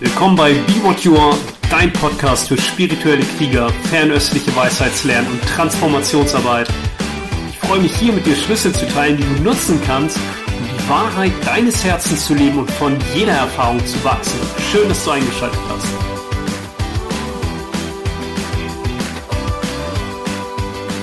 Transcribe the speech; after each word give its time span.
Willkommen 0.00 0.36
bei 0.36 0.52
Be 0.52 0.84
What 0.84 1.00
You 1.00 1.16
Are, 1.16 1.36
dein 1.72 1.92
Podcast 1.92 2.46
für 2.46 2.56
spirituelle 2.56 3.24
Krieger, 3.36 3.68
fernöstliche 3.90 4.54
Weisheitslernen 4.54 5.28
und 5.28 5.42
Transformationsarbeit. 5.42 6.68
Ich 7.48 7.58
freue 7.58 7.80
mich 7.80 7.96
hier 7.96 8.12
mit 8.12 8.24
dir 8.24 8.36
Schlüssel 8.36 8.72
zu 8.72 8.86
teilen, 8.86 9.16
die 9.16 9.24
du 9.24 9.42
nutzen 9.42 9.82
kannst, 9.84 10.16
um 10.46 10.62
die 10.62 10.88
Wahrheit 10.88 11.32
deines 11.44 11.84
Herzens 11.84 12.28
zu 12.28 12.34
leben 12.34 12.60
und 12.60 12.70
von 12.70 12.96
jeder 13.12 13.32
Erfahrung 13.32 13.84
zu 13.86 14.04
wachsen. 14.04 14.38
Schön, 14.70 14.88
dass 14.88 15.04
du 15.04 15.10
eingeschaltet 15.10 15.58
hast. 15.68 15.86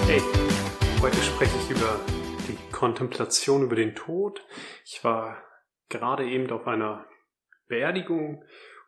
Hey, 0.07 0.21
heute 1.01 1.17
spreche 1.17 1.57
ich 1.65 1.69
über 1.69 1.99
die 2.47 2.71
Kontemplation 2.71 3.63
über 3.63 3.75
den 3.75 3.93
Tod. 3.93 4.39
Ich 4.85 5.03
war 5.03 5.43
gerade 5.89 6.25
eben 6.25 6.49
auf 6.49 6.65
einer 6.65 7.05
Beerdigung 7.67 8.41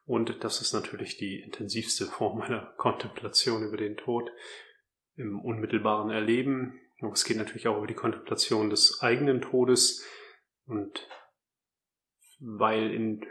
und 0.07 0.41
das 0.45 0.61
ist 0.61 0.71
natürlich 0.71 1.17
die 1.17 1.41
intensivste 1.41 2.05
Form 2.05 2.39
meiner 2.39 2.61
Kontemplation 2.77 3.63
über 3.63 3.75
den 3.75 3.97
Tod 3.97 4.31
im 5.17 5.41
unmittelbaren 5.41 6.09
Erleben. 6.09 6.79
Aber 7.01 7.11
es 7.11 7.25
geht 7.25 7.35
natürlich 7.35 7.67
auch 7.67 7.77
über 7.77 7.87
die 7.87 7.93
Kontemplation 7.93 8.69
des 8.69 9.01
eigenen 9.01 9.41
Todes 9.41 10.05
und 10.65 11.05
weil 12.39 12.93
in 12.93 13.25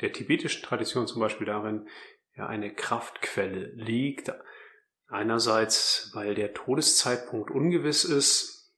der 0.00 0.14
tibetischen 0.14 0.62
Tradition 0.62 1.06
zum 1.06 1.20
Beispiel 1.20 1.46
darin 1.46 1.88
ja 2.36 2.46
eine 2.46 2.74
Kraftquelle 2.74 3.72
liegt. 3.74 4.32
Einerseits, 5.08 6.10
weil 6.14 6.34
der 6.34 6.54
Todeszeitpunkt 6.54 7.50
ungewiss 7.50 8.04
ist 8.04 8.74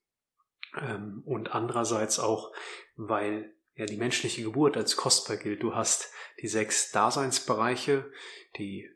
ähm, 0.76 1.22
und 1.24 1.54
andererseits 1.54 2.18
auch, 2.18 2.52
weil 2.96 3.55
ja 3.76 3.86
die 3.86 3.96
menschliche 3.96 4.42
Geburt 4.42 4.76
als 4.76 4.96
kostbar 4.96 5.36
gilt. 5.36 5.62
Du 5.62 5.74
hast 5.74 6.10
die 6.40 6.48
sechs 6.48 6.90
Daseinsbereiche, 6.90 8.10
die 8.56 8.90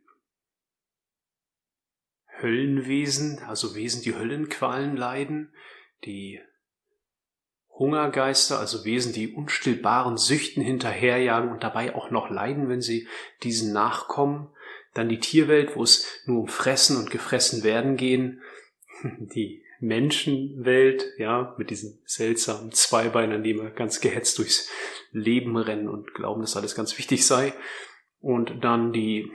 Höllenwesen, 2.40 3.40
also 3.40 3.74
Wesen, 3.74 4.02
die 4.02 4.14
Höllenqualen 4.14 4.96
leiden, 4.96 5.54
die 6.04 6.40
Hungergeister, 7.68 8.58
also 8.58 8.84
Wesen, 8.84 9.12
die 9.12 9.32
unstillbaren 9.32 10.16
Süchten 10.16 10.62
hinterherjagen 10.62 11.50
und 11.50 11.62
dabei 11.62 11.94
auch 11.94 12.10
noch 12.10 12.30
leiden, 12.30 12.68
wenn 12.68 12.80
sie 12.80 13.06
diesen 13.42 13.72
nachkommen. 13.72 14.48
Dann 14.94 15.08
die 15.08 15.20
Tierwelt, 15.20 15.76
wo 15.76 15.82
es 15.82 16.06
nur 16.26 16.40
um 16.40 16.48
Fressen 16.48 16.96
und 16.96 17.10
gefressen 17.10 17.62
werden 17.62 17.96
gehen. 17.96 18.42
Die 19.02 19.64
Menschenwelt, 19.80 21.06
ja, 21.16 21.54
mit 21.58 21.70
diesen 21.70 22.00
seltsamen 22.04 22.70
Zweibeinern, 22.72 23.42
die 23.42 23.50
immer 23.50 23.70
ganz 23.70 24.00
gehetzt 24.00 24.38
durchs 24.38 24.68
Leben 25.10 25.56
rennen 25.56 25.88
und 25.88 26.14
glauben, 26.14 26.42
dass 26.42 26.56
alles 26.56 26.74
ganz 26.74 26.96
wichtig 26.98 27.26
sei. 27.26 27.54
Und 28.20 28.62
dann 28.62 28.92
die 28.92 29.32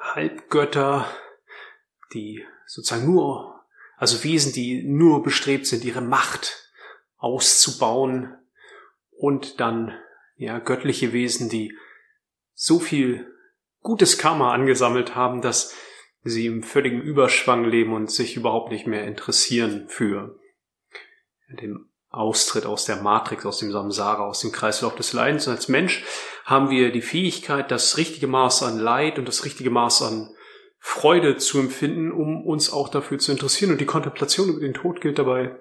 Halbgötter, 0.00 1.10
die 2.14 2.44
sozusagen 2.66 3.06
nur, 3.06 3.60
also 3.96 4.22
Wesen, 4.22 4.52
die 4.52 4.84
nur 4.84 5.22
bestrebt 5.22 5.66
sind, 5.66 5.84
ihre 5.84 6.00
Macht 6.00 6.72
auszubauen. 7.16 8.36
Und 9.10 9.60
dann, 9.60 9.92
ja, 10.36 10.58
göttliche 10.60 11.12
Wesen, 11.12 11.48
die 11.48 11.76
so 12.54 12.78
viel 12.78 13.32
gutes 13.80 14.18
Karma 14.18 14.52
angesammelt 14.52 15.14
haben, 15.14 15.42
dass 15.42 15.74
sie 16.28 16.46
im 16.46 16.62
völligen 16.62 17.00
Überschwang 17.00 17.64
leben 17.64 17.92
und 17.92 18.10
sich 18.10 18.36
überhaupt 18.36 18.70
nicht 18.72 18.86
mehr 18.86 19.04
interessieren 19.04 19.86
für 19.88 20.38
den 21.48 21.88
Austritt 22.10 22.66
aus 22.66 22.84
der 22.86 22.96
Matrix, 22.96 23.44
aus 23.44 23.58
dem 23.58 23.72
Samsara, 23.72 24.26
aus 24.26 24.40
dem 24.40 24.52
Kreislauf 24.52 24.94
des 24.94 25.12
Leidens. 25.12 25.46
Und 25.46 25.54
als 25.54 25.68
Mensch 25.68 26.04
haben 26.44 26.70
wir 26.70 26.90
die 26.90 27.02
Fähigkeit, 27.02 27.70
das 27.70 27.96
richtige 27.98 28.26
Maß 28.26 28.62
an 28.62 28.78
Leid 28.78 29.18
und 29.18 29.28
das 29.28 29.44
richtige 29.44 29.70
Maß 29.70 30.02
an 30.02 30.30
Freude 30.78 31.36
zu 31.36 31.58
empfinden, 31.58 32.12
um 32.12 32.44
uns 32.46 32.72
auch 32.72 32.88
dafür 32.88 33.18
zu 33.18 33.32
interessieren. 33.32 33.72
Und 33.72 33.80
die 33.80 33.86
Kontemplation 33.86 34.48
über 34.48 34.60
den 34.60 34.74
Tod 34.74 35.00
gilt 35.00 35.18
dabei 35.18 35.56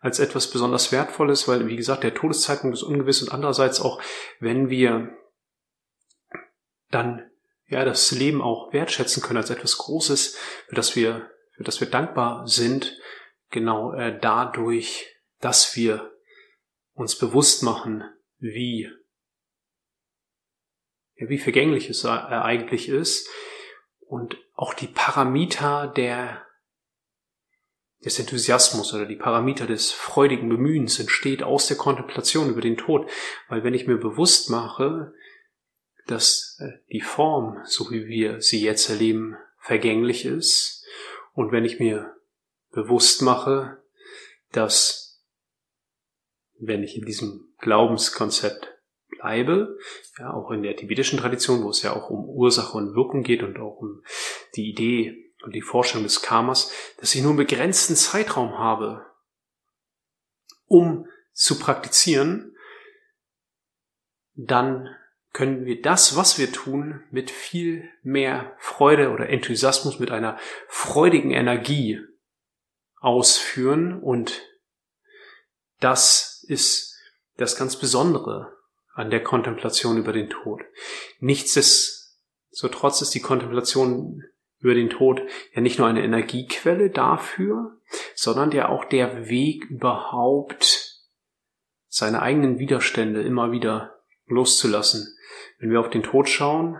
als 0.00 0.18
etwas 0.18 0.50
besonders 0.50 0.90
Wertvolles, 0.92 1.46
weil, 1.46 1.68
wie 1.68 1.76
gesagt, 1.76 2.02
der 2.02 2.14
Todeszeitpunkt 2.14 2.76
ist 2.76 2.82
ungewiss 2.82 3.22
und 3.22 3.32
andererseits 3.32 3.80
auch, 3.80 4.00
wenn 4.40 4.68
wir 4.68 5.16
dann 6.90 7.30
ja, 7.72 7.84
das 7.84 8.10
Leben 8.12 8.42
auch 8.42 8.72
wertschätzen 8.72 9.22
können 9.22 9.38
als 9.38 9.50
etwas 9.50 9.78
Großes, 9.78 10.36
für 10.68 10.74
das 10.74 10.94
wir, 10.94 11.30
für 11.56 11.64
das 11.64 11.80
wir 11.80 11.88
dankbar 11.88 12.46
sind, 12.46 12.98
genau 13.50 13.94
äh, 13.94 14.18
dadurch, 14.20 15.06
dass 15.40 15.74
wir 15.74 16.12
uns 16.92 17.16
bewusst 17.18 17.62
machen, 17.62 18.04
wie, 18.38 18.90
ja, 21.16 21.28
wie 21.28 21.38
vergänglich 21.38 21.88
es 21.88 22.04
äh, 22.04 22.08
eigentlich 22.08 22.88
ist 22.88 23.28
und 24.00 24.36
auch 24.54 24.74
die 24.74 24.88
Parameter 24.88 25.86
der 25.88 26.46
des 28.04 28.18
Enthusiasmus 28.18 28.92
oder 28.92 29.06
die 29.06 29.16
Parameter 29.16 29.64
des 29.66 29.92
freudigen 29.92 30.48
Bemühens 30.48 30.98
entsteht 30.98 31.44
aus 31.44 31.68
der 31.68 31.76
Kontemplation 31.76 32.50
über 32.50 32.60
den 32.60 32.76
Tod. 32.76 33.08
Weil 33.48 33.62
wenn 33.62 33.74
ich 33.74 33.86
mir 33.86 33.96
bewusst 33.96 34.50
mache, 34.50 35.14
dass 36.06 36.58
äh, 36.60 36.78
die 36.92 37.00
Form, 37.00 37.60
so 37.64 37.90
wie 37.90 38.06
wir 38.06 38.40
sie 38.40 38.62
jetzt 38.62 38.88
erleben, 38.88 39.36
vergänglich 39.58 40.24
ist. 40.24 40.84
Und 41.32 41.52
wenn 41.52 41.64
ich 41.64 41.78
mir 41.78 42.14
bewusst 42.70 43.22
mache, 43.22 43.82
dass 44.50 45.22
wenn 46.58 46.82
ich 46.82 46.96
in 46.96 47.04
diesem 47.04 47.54
Glaubenskonzept 47.58 48.72
bleibe, 49.08 49.78
ja, 50.18 50.32
auch 50.32 50.50
in 50.50 50.62
der 50.62 50.76
tibetischen 50.76 51.18
Tradition, 51.18 51.62
wo 51.62 51.70
es 51.70 51.82
ja 51.82 51.94
auch 51.94 52.10
um 52.10 52.28
Ursache 52.28 52.76
und 52.76 52.94
Wirkung 52.94 53.22
geht 53.22 53.42
und 53.42 53.58
auch 53.58 53.76
um 53.76 54.02
die 54.56 54.68
Idee 54.68 55.32
und 55.42 55.54
die 55.54 55.62
Vorstellung 55.62 56.04
des 56.04 56.22
Karmas, 56.22 56.72
dass 56.98 57.14
ich 57.14 57.22
nur 57.22 57.30
einen 57.30 57.38
begrenzten 57.38 57.96
Zeitraum 57.96 58.58
habe, 58.58 59.06
um 60.66 61.06
zu 61.32 61.58
praktizieren, 61.58 62.56
dann 64.34 64.88
können 65.32 65.64
wir 65.64 65.80
das, 65.80 66.16
was 66.16 66.38
wir 66.38 66.52
tun, 66.52 67.02
mit 67.10 67.30
viel 67.30 67.88
mehr 68.02 68.54
Freude 68.58 69.10
oder 69.10 69.28
Enthusiasmus, 69.28 69.98
mit 69.98 70.10
einer 70.10 70.38
freudigen 70.68 71.30
Energie 71.30 72.00
ausführen. 73.00 73.98
Und 73.98 74.42
das 75.80 76.44
ist 76.46 76.98
das 77.36 77.56
ganz 77.56 77.76
Besondere 77.76 78.56
an 78.94 79.10
der 79.10 79.22
Kontemplation 79.22 79.96
über 79.96 80.12
den 80.12 80.28
Tod. 80.28 80.60
Nichtsdestotrotz 81.20 83.00
ist 83.00 83.14
die 83.14 83.20
Kontemplation 83.20 84.22
über 84.58 84.74
den 84.74 84.90
Tod 84.90 85.22
ja 85.54 85.62
nicht 85.62 85.78
nur 85.78 85.88
eine 85.88 86.04
Energiequelle 86.04 86.90
dafür, 86.90 87.80
sondern 88.14 88.52
ja 88.52 88.68
auch 88.68 88.84
der 88.84 89.28
Weg 89.28 89.64
überhaupt, 89.64 90.90
seine 91.88 92.22
eigenen 92.22 92.58
Widerstände 92.58 93.22
immer 93.22 93.50
wieder 93.50 94.01
loszulassen, 94.34 95.16
wenn 95.58 95.70
wir 95.70 95.80
auf 95.80 95.90
den 95.90 96.02
Tod 96.02 96.28
schauen 96.28 96.78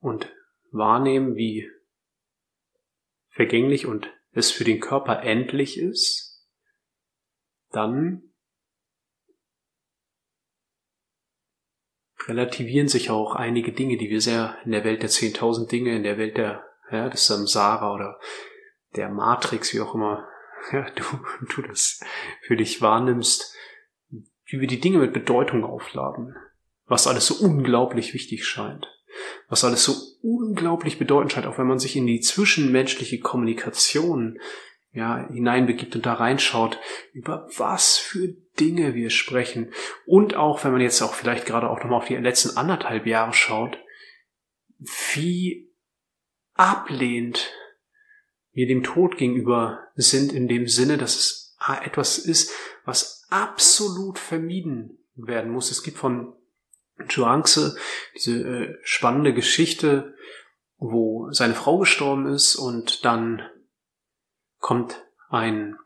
und 0.00 0.32
wahrnehmen, 0.70 1.36
wie 1.36 1.70
vergänglich 3.30 3.86
und 3.86 4.12
es 4.32 4.50
für 4.50 4.64
den 4.64 4.80
Körper 4.80 5.22
endlich 5.22 5.78
ist, 5.78 6.46
dann 7.70 8.30
relativieren 12.26 12.88
sich 12.88 13.10
auch 13.10 13.34
einige 13.34 13.72
Dinge, 13.72 13.96
die 13.96 14.10
wir 14.10 14.20
sehr 14.20 14.58
in 14.64 14.72
der 14.72 14.84
Welt 14.84 15.02
der 15.02 15.10
10.000 15.10 15.68
Dinge, 15.68 15.96
in 15.96 16.02
der 16.02 16.18
Welt 16.18 16.36
der, 16.36 16.64
ja, 16.90 17.08
des 17.08 17.26
Samsara 17.26 17.94
oder 17.94 18.20
der 18.96 19.08
Matrix, 19.08 19.72
wie 19.74 19.80
auch 19.80 19.94
immer 19.94 20.28
ja, 20.72 20.90
du, 20.90 21.04
du 21.54 21.62
das 21.62 22.00
für 22.42 22.56
dich 22.56 22.82
wahrnimmst, 22.82 23.56
wie 24.50 24.60
wir 24.60 24.68
die 24.68 24.80
Dinge 24.80 24.98
mit 24.98 25.12
Bedeutung 25.12 25.64
aufladen 25.64 26.34
was 26.90 27.06
alles 27.06 27.26
so 27.26 27.34
unglaublich 27.42 28.12
wichtig 28.14 28.44
scheint, 28.44 28.88
was 29.48 29.64
alles 29.64 29.84
so 29.84 29.94
unglaublich 30.22 30.98
bedeutend 30.98 31.32
scheint, 31.32 31.46
auch 31.46 31.56
wenn 31.56 31.68
man 31.68 31.78
sich 31.78 31.94
in 31.94 32.06
die 32.06 32.20
zwischenmenschliche 32.20 33.20
Kommunikation 33.20 34.40
ja, 34.92 35.28
hineinbegibt 35.30 35.94
und 35.94 36.04
da 36.04 36.14
reinschaut, 36.14 36.80
über 37.12 37.48
was 37.56 37.96
für 37.96 38.34
Dinge 38.58 38.96
wir 38.96 39.10
sprechen. 39.10 39.72
Und 40.04 40.34
auch, 40.34 40.64
wenn 40.64 40.72
man 40.72 40.80
jetzt 40.80 41.00
auch 41.00 41.14
vielleicht 41.14 41.46
gerade 41.46 41.70
auch 41.70 41.78
nochmal 41.78 41.98
auf 41.98 42.08
die 42.08 42.16
letzten 42.16 42.56
anderthalb 42.56 43.06
Jahre 43.06 43.32
schaut, 43.32 43.78
wie 45.14 45.70
ablehnt 46.54 47.52
wir 48.50 48.66
dem 48.66 48.82
Tod 48.82 49.16
gegenüber 49.16 49.78
sind 49.94 50.32
in 50.32 50.48
dem 50.48 50.66
Sinne, 50.66 50.98
dass 50.98 51.14
es 51.14 51.49
etwas 51.82 52.18
ist, 52.18 52.52
was 52.84 53.26
absolut 53.30 54.18
vermieden 54.18 54.98
werden 55.14 55.50
muss. 55.50 55.70
Es 55.70 55.82
gibt 55.82 55.98
von 55.98 56.34
Zhuangzi, 57.08 57.72
diese 58.14 58.42
äh, 58.42 58.78
spannende 58.82 59.34
Geschichte, 59.34 60.14
wo 60.78 61.30
seine 61.32 61.54
Frau 61.54 61.78
gestorben 61.78 62.26
ist 62.26 62.56
und 62.56 63.04
dann 63.04 63.42
kommt 64.58 65.04
ein 65.28 65.76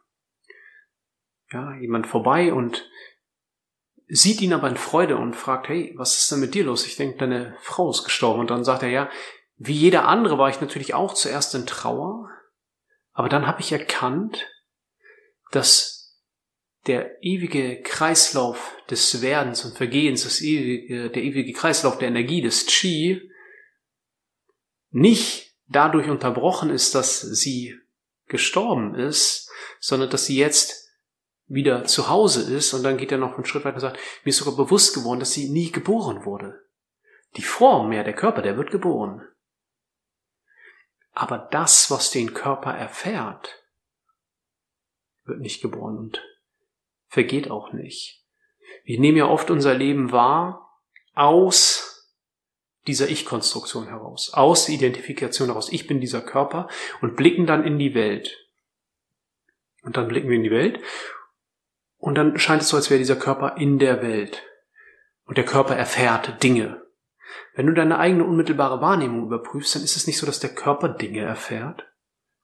ja, 1.52 1.74
jemand 1.74 2.06
vorbei 2.06 2.52
und 2.52 2.88
sieht 4.06 4.40
ihn 4.40 4.52
aber 4.52 4.68
in 4.68 4.76
Freude 4.76 5.16
und 5.16 5.34
fragt, 5.34 5.68
hey, 5.68 5.94
was 5.96 6.16
ist 6.16 6.32
denn 6.32 6.40
mit 6.40 6.54
dir 6.54 6.64
los? 6.64 6.86
Ich 6.86 6.96
denke, 6.96 7.18
deine 7.18 7.56
Frau 7.60 7.90
ist 7.90 8.04
gestorben. 8.04 8.40
Und 8.40 8.50
dann 8.50 8.64
sagt 8.64 8.82
er, 8.82 8.90
ja, 8.90 9.10
wie 9.56 9.72
jeder 9.72 10.06
andere 10.06 10.36
war 10.36 10.50
ich 10.50 10.60
natürlich 10.60 10.94
auch 10.94 11.14
zuerst 11.14 11.54
in 11.54 11.66
Trauer, 11.66 12.28
aber 13.12 13.28
dann 13.28 13.46
habe 13.46 13.60
ich 13.60 13.72
erkannt, 13.72 14.48
dass 15.54 15.94
der 16.86 17.22
ewige 17.22 17.80
Kreislauf 17.82 18.76
des 18.90 19.22
Werdens 19.22 19.64
und 19.64 19.76
Vergehens, 19.76 20.24
das 20.24 20.42
ewige, 20.42 21.10
der 21.10 21.22
ewige 21.22 21.52
Kreislauf 21.52 21.98
der 21.98 22.08
Energie 22.08 22.42
des 22.42 22.66
Chi, 22.66 23.30
nicht 24.90 25.54
dadurch 25.66 26.08
unterbrochen 26.08 26.70
ist, 26.70 26.94
dass 26.94 27.20
sie 27.20 27.78
gestorben 28.26 28.94
ist, 28.94 29.50
sondern 29.80 30.10
dass 30.10 30.26
sie 30.26 30.36
jetzt 30.36 30.90
wieder 31.46 31.84
zu 31.84 32.08
Hause 32.08 32.54
ist 32.54 32.74
und 32.74 32.82
dann 32.82 32.96
geht 32.96 33.12
er 33.12 33.18
noch 33.18 33.34
einen 33.34 33.44
Schritt 33.44 33.64
weiter 33.64 33.76
und 33.76 33.80
sagt, 33.80 33.98
mir 34.24 34.30
ist 34.30 34.38
sogar 34.38 34.56
bewusst 34.56 34.94
geworden, 34.94 35.20
dass 35.20 35.32
sie 35.32 35.50
nie 35.50 35.70
geboren 35.70 36.24
wurde. 36.24 36.60
Die 37.36 37.42
Form, 37.42 37.92
ja, 37.92 38.02
der 38.02 38.14
Körper, 38.14 38.42
der 38.42 38.56
wird 38.56 38.70
geboren. 38.70 39.26
Aber 41.12 41.48
das, 41.50 41.90
was 41.90 42.10
den 42.10 42.34
Körper 42.34 42.72
erfährt, 42.72 43.63
wird 45.24 45.40
nicht 45.40 45.62
geboren 45.62 45.98
und 45.98 46.22
vergeht 47.06 47.50
auch 47.50 47.72
nicht. 47.72 48.24
Wir 48.84 49.00
nehmen 49.00 49.18
ja 49.18 49.26
oft 49.26 49.50
unser 49.50 49.74
Leben 49.74 50.12
wahr 50.12 50.80
aus 51.14 51.94
dieser 52.86 53.08
Ich-Konstruktion 53.08 53.86
heraus, 53.86 54.32
aus 54.34 54.66
der 54.66 54.74
Identifikation 54.74 55.48
heraus. 55.48 55.72
Ich 55.72 55.86
bin 55.86 56.00
dieser 56.00 56.20
Körper 56.20 56.68
und 57.00 57.16
blicken 57.16 57.46
dann 57.46 57.64
in 57.64 57.78
die 57.78 57.94
Welt. 57.94 58.36
Und 59.82 59.96
dann 59.96 60.08
blicken 60.08 60.28
wir 60.28 60.36
in 60.36 60.42
die 60.42 60.50
Welt 60.50 60.80
und 61.98 62.16
dann 62.16 62.38
scheint 62.38 62.62
es 62.62 62.68
so, 62.68 62.76
als 62.76 62.90
wäre 62.90 62.98
dieser 62.98 63.16
Körper 63.16 63.56
in 63.56 63.78
der 63.78 64.02
Welt. 64.02 64.42
Und 65.24 65.38
der 65.38 65.44
Körper 65.44 65.76
erfährt 65.76 66.42
Dinge. 66.42 66.82
Wenn 67.54 67.66
du 67.66 67.72
deine 67.72 67.98
eigene 67.98 68.24
unmittelbare 68.24 68.80
Wahrnehmung 68.80 69.24
überprüfst, 69.24 69.74
dann 69.74 69.82
ist 69.82 69.96
es 69.96 70.06
nicht 70.06 70.18
so, 70.18 70.26
dass 70.26 70.40
der 70.40 70.54
Körper 70.54 70.88
Dinge 70.88 71.20
erfährt, 71.20 71.86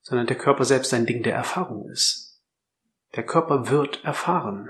sondern 0.01 0.27
der 0.27 0.39
Körper 0.39 0.65
selbst 0.65 0.95
ein 0.95 1.07
Ding 1.07 1.23
der 1.23 1.35
Erfahrung 1.35 1.91
ist. 1.91 2.30
Der 3.17 3.25
Körper 3.25 3.71
wird 3.71 4.05
erfahren. 4.05 4.69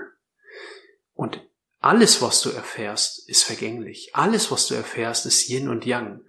Und 1.13 1.47
alles, 1.79 2.21
was 2.21 2.41
du 2.41 2.49
erfährst, 2.49 3.27
ist 3.27 3.43
vergänglich. 3.43 4.11
Alles, 4.13 4.51
was 4.51 4.67
du 4.67 4.75
erfährst, 4.75 5.25
ist 5.25 5.49
Yin 5.49 5.69
und 5.69 5.85
Yang. 5.85 6.21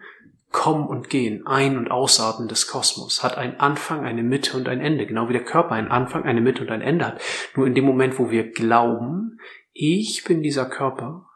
Kommen 0.50 0.86
und 0.86 1.08
Gehen, 1.08 1.46
Ein- 1.46 1.78
und 1.78 1.90
Ausatmen 1.90 2.46
des 2.46 2.66
Kosmos, 2.66 3.22
hat 3.22 3.38
einen 3.38 3.58
Anfang, 3.58 4.04
eine 4.04 4.22
Mitte 4.22 4.56
und 4.56 4.68
ein 4.68 4.80
Ende, 4.80 5.06
genau 5.06 5.28
wie 5.28 5.32
der 5.32 5.44
Körper 5.44 5.72
einen 5.72 5.88
Anfang, 5.88 6.24
eine 6.24 6.42
Mitte 6.42 6.62
und 6.62 6.70
ein 6.70 6.82
Ende 6.82 7.06
hat. 7.06 7.22
Nur 7.56 7.66
in 7.66 7.74
dem 7.74 7.86
Moment, 7.86 8.18
wo 8.18 8.30
wir 8.30 8.50
glauben, 8.52 9.40
ich 9.72 10.24
bin 10.24 10.42
dieser 10.42 10.66
Körper, 10.66 11.26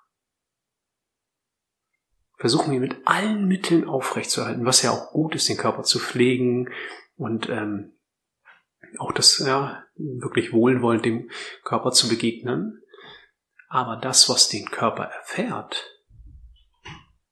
versuchen 2.36 2.72
wir 2.72 2.80
mit 2.80 2.96
allen 3.06 3.48
Mitteln 3.48 3.88
aufrechtzuerhalten, 3.88 4.66
was 4.66 4.82
ja 4.82 4.90
auch 4.90 5.12
gut 5.12 5.34
ist, 5.34 5.48
den 5.48 5.56
Körper 5.56 5.82
zu 5.82 5.98
pflegen 5.98 6.70
und 7.16 7.48
ähm, 7.48 7.95
auch 8.98 9.12
das 9.12 9.38
ja 9.38 9.84
wirklich 9.96 10.52
wohlwollend 10.52 11.04
dem 11.04 11.30
Körper 11.64 11.92
zu 11.92 12.08
begegnen. 12.08 12.82
Aber 13.68 13.96
das, 13.96 14.28
was 14.28 14.48
den 14.48 14.70
Körper 14.70 15.04
erfährt, 15.04 15.90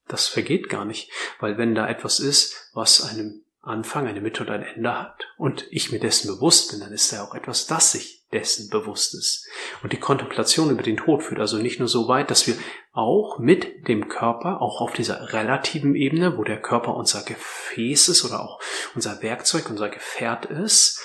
das 0.08 0.28
vergeht 0.28 0.69
gar 0.69 0.84
nicht, 0.84 1.11
weil 1.40 1.58
wenn 1.58 1.75
da 1.75 1.88
etwas 1.88 2.20
ist, 2.20 2.70
was 2.75 3.02
einen 3.02 3.44
Anfang, 3.64 4.06
eine 4.06 4.20
Mitte 4.20 4.43
und 4.43 4.50
ein 4.50 4.62
Ende 4.62 4.99
hat 4.99 5.26
und 5.38 5.66
ich 5.70 5.90
mir 5.90 5.99
dessen 5.99 6.28
bewusst 6.28 6.70
bin, 6.70 6.81
dann 6.81 6.93
ist 6.93 7.12
da 7.12 7.25
auch 7.25 7.34
etwas, 7.34 7.66
das 7.66 7.93
sich 7.93 8.26
dessen 8.31 8.69
bewusst 8.69 9.14
ist. 9.14 9.49
Und 9.82 9.93
die 9.93 9.99
Kontemplation 9.99 10.70
über 10.70 10.82
den 10.82 10.99
Tod 10.99 11.22
führt 11.22 11.40
also 11.40 11.56
nicht 11.56 11.78
nur 11.78 11.88
so 11.88 12.06
weit, 12.06 12.31
dass 12.31 12.46
wir 12.46 12.56
auch 12.93 13.38
mit 13.38 13.88
dem 13.88 14.08
Körper, 14.08 14.61
auch 14.61 14.82
auf 14.82 14.93
dieser 14.93 15.32
relativen 15.32 15.94
Ebene, 15.94 16.37
wo 16.37 16.44
der 16.44 16.61
Körper 16.61 16.94
unser 16.94 17.22
Gefäß 17.22 18.08
ist 18.08 18.25
oder 18.25 18.43
auch 18.43 18.61
unser 18.94 19.22
Werkzeug, 19.22 19.70
unser 19.70 19.88
Gefährt 19.88 20.46
ist, 20.46 21.00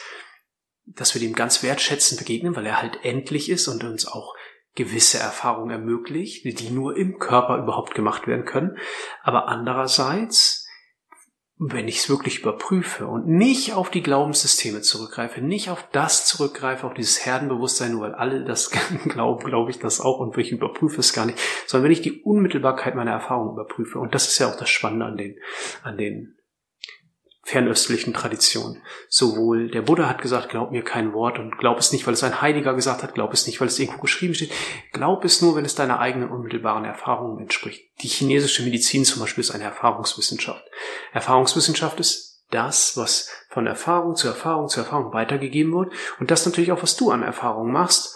dass 0.95 1.13
wir 1.13 1.21
dem 1.21 1.33
ganz 1.33 1.63
wertschätzend 1.63 2.19
begegnen, 2.19 2.55
weil 2.55 2.65
er 2.65 2.81
halt 2.81 2.99
endlich 3.03 3.49
ist 3.49 3.67
und 3.67 3.83
uns 3.83 4.07
auch 4.07 4.33
gewisse 4.75 5.19
Erfahrungen 5.19 5.71
ermöglicht, 5.71 6.45
die 6.45 6.69
nur 6.69 6.95
im 6.95 7.19
Körper 7.19 7.57
überhaupt 7.57 7.95
gemacht 7.95 8.27
werden 8.27 8.45
können. 8.45 8.77
Aber 9.23 9.47
andererseits, 9.47 10.65
wenn 11.57 11.89
ich 11.89 11.97
es 11.97 12.09
wirklich 12.09 12.39
überprüfe 12.39 13.07
und 13.07 13.27
nicht 13.27 13.73
auf 13.73 13.89
die 13.89 14.01
Glaubenssysteme 14.01 14.81
zurückgreife, 14.81 15.41
nicht 15.41 15.69
auf 15.69 15.85
das 15.91 16.25
zurückgreife, 16.25 16.87
auf 16.87 16.93
dieses 16.93 17.25
Herdenbewusstsein, 17.25 17.91
nur 17.91 18.01
weil 18.01 18.15
alle 18.15 18.45
das 18.45 18.71
glauben, 19.05 19.45
glaube 19.45 19.69
ich 19.71 19.79
das 19.79 19.99
auch 19.99 20.19
und 20.19 20.37
ich 20.37 20.51
überprüfe 20.51 21.01
es 21.01 21.11
gar 21.11 21.25
nicht, 21.25 21.39
sondern 21.67 21.85
wenn 21.85 21.91
ich 21.91 22.01
die 22.01 22.21
Unmittelbarkeit 22.21 22.95
meiner 22.95 23.11
Erfahrungen 23.11 23.51
überprüfe, 23.51 23.99
und 23.99 24.15
das 24.15 24.29
ist 24.29 24.39
ja 24.39 24.49
auch 24.49 24.57
das 24.57 24.69
Spannende 24.69 25.05
an 25.05 25.17
den, 25.17 25.35
an 25.83 25.97
den 25.97 26.38
fernöstlichen 27.49 28.13
Tradition. 28.13 28.79
Sowohl 29.07 29.71
der 29.71 29.81
Buddha 29.81 30.07
hat 30.07 30.21
gesagt, 30.21 30.49
glaub 30.49 30.71
mir 30.71 30.83
kein 30.83 31.13
Wort 31.13 31.39
und 31.39 31.57
glaub 31.57 31.79
es 31.79 31.91
nicht, 31.91 32.05
weil 32.05 32.13
es 32.13 32.23
ein 32.23 32.41
Heiliger 32.41 32.75
gesagt 32.75 33.01
hat, 33.01 33.15
glaub 33.15 33.33
es 33.33 33.47
nicht, 33.47 33.59
weil 33.59 33.67
es 33.67 33.79
irgendwo 33.79 34.01
geschrieben 34.01 34.35
steht. 34.35 34.51
Glaub 34.93 35.25
es 35.25 35.41
nur, 35.41 35.55
wenn 35.55 35.65
es 35.65 35.73
deiner 35.73 35.99
eigenen 35.99 36.29
unmittelbaren 36.29 36.85
Erfahrungen 36.85 37.39
entspricht. 37.39 37.89
Die 38.03 38.07
chinesische 38.07 38.61
Medizin 38.61 39.03
zum 39.03 39.21
Beispiel 39.21 39.41
ist 39.41 39.49
eine 39.49 39.63
Erfahrungswissenschaft. 39.63 40.63
Erfahrungswissenschaft 41.11 41.99
ist 41.99 42.43
das, 42.51 42.95
was 42.97 43.31
von 43.49 43.65
Erfahrung 43.65 44.15
zu 44.15 44.27
Erfahrung 44.27 44.67
zu 44.67 44.79
Erfahrung 44.79 45.11
weitergegeben 45.11 45.73
wird 45.73 45.91
und 46.19 46.29
das 46.29 46.45
natürlich 46.45 46.71
auch, 46.71 46.83
was 46.83 46.97
du 46.97 47.09
an 47.09 47.23
Erfahrungen 47.23 47.73
machst 47.73 48.15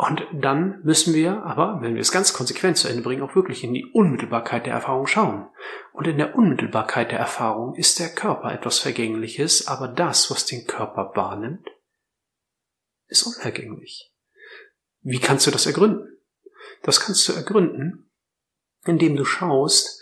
und 0.00 0.26
dann 0.32 0.80
müssen 0.82 1.12
wir 1.12 1.42
aber, 1.42 1.82
wenn 1.82 1.92
wir 1.94 2.00
es 2.00 2.10
ganz 2.10 2.32
konsequent 2.32 2.78
zu 2.78 2.88
Ende 2.88 3.02
bringen, 3.02 3.20
auch 3.20 3.34
wirklich 3.34 3.62
in 3.62 3.74
die 3.74 3.84
Unmittelbarkeit 3.84 4.64
der 4.64 4.72
Erfahrung 4.72 5.06
schauen. 5.06 5.50
Und 5.92 6.06
in 6.06 6.16
der 6.16 6.34
Unmittelbarkeit 6.34 7.10
der 7.10 7.18
Erfahrung 7.18 7.74
ist 7.74 7.98
der 7.98 8.08
Körper 8.08 8.50
etwas 8.50 8.78
Vergängliches, 8.78 9.68
aber 9.68 9.88
das, 9.88 10.30
was 10.30 10.46
den 10.46 10.66
Körper 10.66 11.12
wahrnimmt, 11.14 11.68
ist 13.08 13.24
unvergänglich. 13.24 14.10
Wie 15.02 15.18
kannst 15.18 15.46
du 15.46 15.50
das 15.50 15.66
ergründen? 15.66 16.16
Das 16.82 17.00
kannst 17.00 17.28
du 17.28 17.34
ergründen, 17.34 18.10
indem 18.86 19.16
du 19.16 19.26
schaust, 19.26 20.00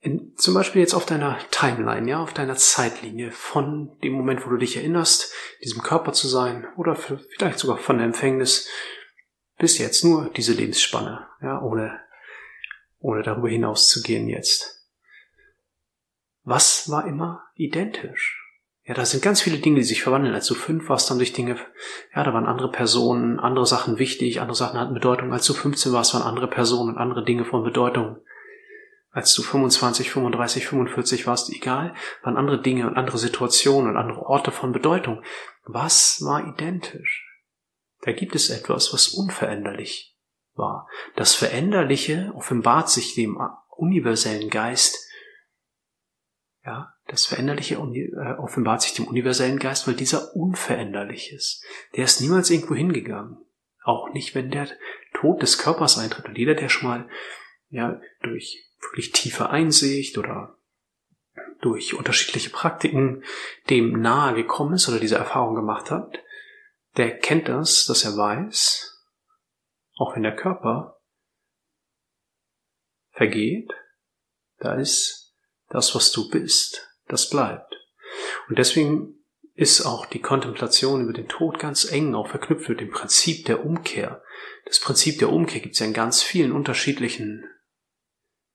in, 0.00 0.34
zum 0.36 0.52
Beispiel 0.52 0.82
jetzt 0.82 0.92
auf 0.92 1.06
deiner 1.06 1.38
Timeline, 1.50 2.10
ja, 2.10 2.22
auf 2.22 2.34
deiner 2.34 2.56
Zeitlinie 2.56 3.32
von 3.32 3.98
dem 4.02 4.12
Moment, 4.12 4.44
wo 4.44 4.50
du 4.50 4.58
dich 4.58 4.76
erinnerst, 4.76 5.32
diesem 5.62 5.80
Körper 5.80 6.12
zu 6.12 6.28
sein, 6.28 6.66
oder 6.76 6.94
vielleicht 6.94 7.58
sogar 7.58 7.78
von 7.78 7.96
der 7.96 8.08
Empfängnis, 8.08 8.68
bis 9.58 9.78
jetzt 9.78 10.04
nur 10.04 10.30
diese 10.30 10.52
Lebensspanne, 10.52 11.26
ja, 11.40 11.60
ohne, 11.60 12.00
ohne 12.98 13.22
darüber 13.22 13.48
hinaus 13.48 13.88
zu 13.88 14.02
gehen 14.02 14.28
jetzt. 14.28 14.88
Was 16.42 16.90
war 16.90 17.06
immer 17.06 17.42
identisch? 17.54 18.40
Ja, 18.86 18.92
da 18.92 19.06
sind 19.06 19.22
ganz 19.22 19.40
viele 19.40 19.58
Dinge, 19.58 19.76
die 19.76 19.84
sich 19.84 20.02
verwandeln. 20.02 20.34
Als 20.34 20.46
du 20.46 20.54
fünf 20.54 20.90
warst, 20.90 21.10
haben 21.10 21.18
sich 21.18 21.32
Dinge, 21.32 21.56
ja, 22.14 22.22
da 22.22 22.34
waren 22.34 22.44
andere 22.46 22.70
Personen, 22.70 23.40
andere 23.40 23.64
Sachen 23.64 23.98
wichtig, 23.98 24.40
andere 24.40 24.54
Sachen 24.54 24.78
hatten 24.78 24.92
Bedeutung. 24.92 25.32
Als 25.32 25.46
du 25.46 25.54
15 25.54 25.92
warst, 25.92 26.12
waren 26.12 26.22
andere 26.22 26.48
Personen, 26.48 26.98
andere 26.98 27.24
Dinge 27.24 27.46
von 27.46 27.64
Bedeutung. 27.64 28.18
Als 29.10 29.32
du 29.32 29.42
25, 29.42 30.10
35, 30.10 30.66
45 30.66 31.26
warst, 31.26 31.50
egal, 31.50 31.94
waren 32.22 32.36
andere 32.36 32.60
Dinge 32.60 32.86
und 32.86 32.98
andere 32.98 33.16
Situationen 33.16 33.88
und 33.88 33.96
andere 33.96 34.20
Orte 34.26 34.50
von 34.50 34.72
Bedeutung. 34.72 35.22
Was 35.64 36.20
war 36.22 36.46
identisch? 36.46 37.23
Da 38.04 38.12
gibt 38.12 38.34
es 38.34 38.50
etwas, 38.50 38.92
was 38.92 39.08
unveränderlich 39.08 40.14
war. 40.54 40.88
Das 41.16 41.34
Veränderliche 41.34 42.32
offenbart 42.34 42.90
sich 42.90 43.14
dem 43.14 43.40
universellen 43.70 44.50
Geist. 44.50 45.08
Ja, 46.64 46.94
das 47.06 47.24
Veränderliche 47.24 47.76
äh, 47.76 48.32
offenbart 48.38 48.82
sich 48.82 48.92
dem 48.92 49.08
universellen 49.08 49.58
Geist, 49.58 49.86
weil 49.86 49.94
dieser 49.94 50.36
unveränderlich 50.36 51.32
ist. 51.32 51.64
Der 51.96 52.04
ist 52.04 52.20
niemals 52.20 52.50
irgendwo 52.50 52.74
hingegangen. 52.74 53.38
Auch 53.82 54.12
nicht, 54.12 54.34
wenn 54.34 54.50
der 54.50 54.68
Tod 55.14 55.40
des 55.40 55.56
Körpers 55.58 55.98
eintritt. 55.98 56.26
Und 56.26 56.36
jeder, 56.36 56.54
der 56.54 56.68
schon 56.68 56.88
mal, 56.88 57.08
ja, 57.70 58.00
durch 58.22 58.70
wirklich 58.80 59.12
tiefe 59.12 59.48
Einsicht 59.48 60.18
oder 60.18 60.58
durch 61.62 61.94
unterschiedliche 61.94 62.50
Praktiken 62.50 63.24
dem 63.70 64.00
nahe 64.00 64.34
gekommen 64.34 64.74
ist 64.74 64.88
oder 64.90 65.00
diese 65.00 65.16
Erfahrung 65.16 65.54
gemacht 65.54 65.90
hat, 65.90 66.18
der 66.96 67.18
kennt 67.18 67.48
das, 67.48 67.86
dass 67.86 68.04
er 68.04 68.16
weiß, 68.16 68.94
auch 69.96 70.14
wenn 70.14 70.22
der 70.22 70.36
Körper 70.36 71.00
vergeht, 73.10 73.72
da 74.58 74.74
ist 74.74 75.34
das, 75.68 75.94
was 75.94 76.12
du 76.12 76.28
bist, 76.28 76.88
das 77.06 77.30
bleibt. 77.30 77.74
Und 78.48 78.58
deswegen 78.58 79.24
ist 79.54 79.82
auch 79.82 80.06
die 80.06 80.20
Kontemplation 80.20 81.02
über 81.02 81.12
den 81.12 81.28
Tod 81.28 81.58
ganz 81.58 81.84
eng 81.90 82.14
auch 82.14 82.28
verknüpft 82.28 82.68
mit 82.68 82.80
dem 82.80 82.90
Prinzip 82.90 83.44
der 83.46 83.64
Umkehr. 83.64 84.22
Das 84.66 84.80
Prinzip 84.80 85.18
der 85.20 85.30
Umkehr 85.30 85.60
gibt 85.60 85.74
es 85.74 85.80
ja 85.80 85.86
in 85.86 85.92
ganz 85.92 86.22
vielen 86.22 86.52
unterschiedlichen 86.52 87.48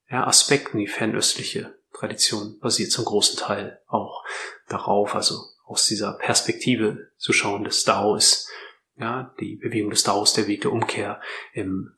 ja, 0.10 0.28
Aspekten. 0.28 0.78
Die 0.80 0.88
fernöstliche 0.88 1.80
Tradition 1.94 2.60
basiert 2.60 2.92
zum 2.92 3.06
großen 3.06 3.38
Teil 3.38 3.82
auch 3.88 4.26
darauf. 4.68 5.16
Also 5.16 5.42
aus 5.70 5.86
dieser 5.86 6.14
Perspektive 6.14 7.12
zu 7.18 7.32
schauen 7.32 7.64
des 7.64 7.84
Dao 7.84 8.16
ist, 8.16 8.50
ja, 8.98 9.34
die 9.40 9.56
Bewegung 9.56 9.92
des 9.92 10.04
Dao 10.04 10.24
ist 10.24 10.36
der 10.36 10.48
Weg 10.48 10.62
der 10.62 10.74
Umkehr. 10.74 11.22
Im 11.54 11.96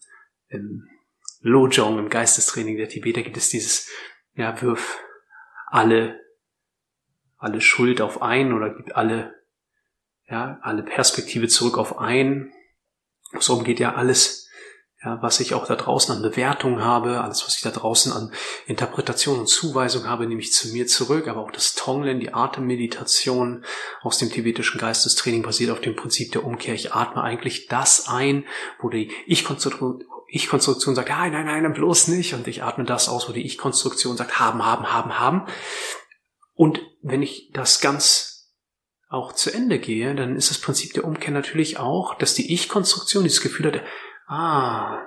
im 0.51 0.87
Lojong, 1.39 1.97
im 1.97 2.09
Geistestraining 2.09 2.77
der 2.77 2.89
Tibeter 2.89 3.23
gibt 3.23 3.37
es 3.37 3.49
dieses, 3.49 3.89
ja, 4.35 4.61
wirf 4.61 4.99
alle, 5.65 6.19
alle 7.37 7.61
Schuld 7.61 8.01
auf 8.01 8.21
ein 8.21 8.53
oder 8.53 8.75
gib 8.75 8.95
alle, 8.95 9.33
ja, 10.27 10.59
alle 10.61 10.83
Perspektive 10.83 11.47
zurück 11.47 11.77
auf 11.77 11.97
ein. 11.97 12.51
So 13.39 13.63
geht 13.63 13.79
ja 13.79 13.95
alles 13.95 14.40
ja, 15.03 15.19
was 15.21 15.39
ich 15.39 15.55
auch 15.55 15.65
da 15.65 15.75
draußen 15.75 16.15
an 16.15 16.21
Bewertung 16.21 16.83
habe, 16.83 17.21
alles, 17.21 17.43
was 17.43 17.55
ich 17.55 17.61
da 17.61 17.71
draußen 17.71 18.11
an 18.11 18.31
Interpretation 18.67 19.39
und 19.39 19.47
Zuweisung 19.47 20.07
habe, 20.07 20.27
nehme 20.27 20.41
ich 20.41 20.53
zu 20.53 20.69
mir 20.69 20.85
zurück, 20.85 21.27
aber 21.27 21.41
auch 21.41 21.51
das 21.51 21.73
Tonglen, 21.73 22.19
die 22.19 22.35
Atemmeditation 22.35 23.65
aus 24.01 24.19
dem 24.19 24.29
tibetischen 24.29 24.79
Geistestraining 24.79 25.41
basiert 25.41 25.71
auf 25.71 25.81
dem 25.81 25.95
Prinzip 25.95 26.31
der 26.33 26.43
Umkehr. 26.43 26.75
Ich 26.75 26.93
atme 26.93 27.23
eigentlich 27.23 27.65
das 27.67 28.07
ein, 28.07 28.45
wo 28.79 28.89
die 28.89 29.11
Ich-Konstruktion 29.25 30.03
Ich-Konstruktion 30.27 30.93
sagt, 30.93 31.09
nein, 31.09 31.31
nein, 31.31 31.45
nein, 31.45 31.73
bloß 31.73 32.09
nicht, 32.09 32.35
und 32.35 32.47
ich 32.47 32.61
atme 32.61 32.83
das 32.85 33.09
aus, 33.09 33.27
wo 33.27 33.33
die 33.33 33.45
Ich-Konstruktion 33.45 34.17
sagt, 34.17 34.39
haben, 34.39 34.63
haben, 34.63 34.93
haben, 34.93 35.19
haben. 35.19 35.47
Und 36.53 36.79
wenn 37.01 37.23
ich 37.23 37.49
das 37.53 37.81
ganz 37.81 38.51
auch 39.09 39.33
zu 39.33 39.51
Ende 39.51 39.79
gehe, 39.79 40.13
dann 40.15 40.35
ist 40.35 40.51
das 40.51 40.59
Prinzip 40.59 40.93
der 40.93 41.03
Umkehr 41.05 41.33
natürlich 41.33 41.79
auch, 41.79 42.13
dass 42.15 42.35
die 42.35 42.53
Ich-Konstruktion 42.53 43.23
dieses 43.23 43.41
Gefühl 43.41 43.65
hat, 43.65 43.81
ah, 44.31 45.05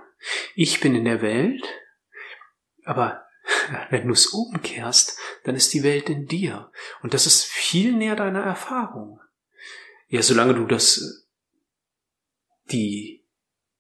ich 0.54 0.81
bin 0.81 0.95
in 0.95 1.04
der 1.04 1.23
Welt, 1.23 1.64
aber 2.85 3.26
wenn 3.90 4.07
du 4.07 4.12
es 4.12 4.26
umkehrst, 4.26 5.19
dann 5.45 5.57
ist 5.57 5.73
die 5.73 5.83
Welt 5.83 6.09
in 6.09 6.26
dir. 6.26 6.71
Und 7.02 7.14
das 7.14 7.26
ist 7.26 7.45
viel 7.45 7.93
näher 7.93 8.16
deiner 8.16 8.43
Erfahrung. 8.43 9.21
Ja, 10.09 10.23
solange 10.23 10.54
du 10.54 10.66
das, 10.66 11.26
die, 12.71 13.26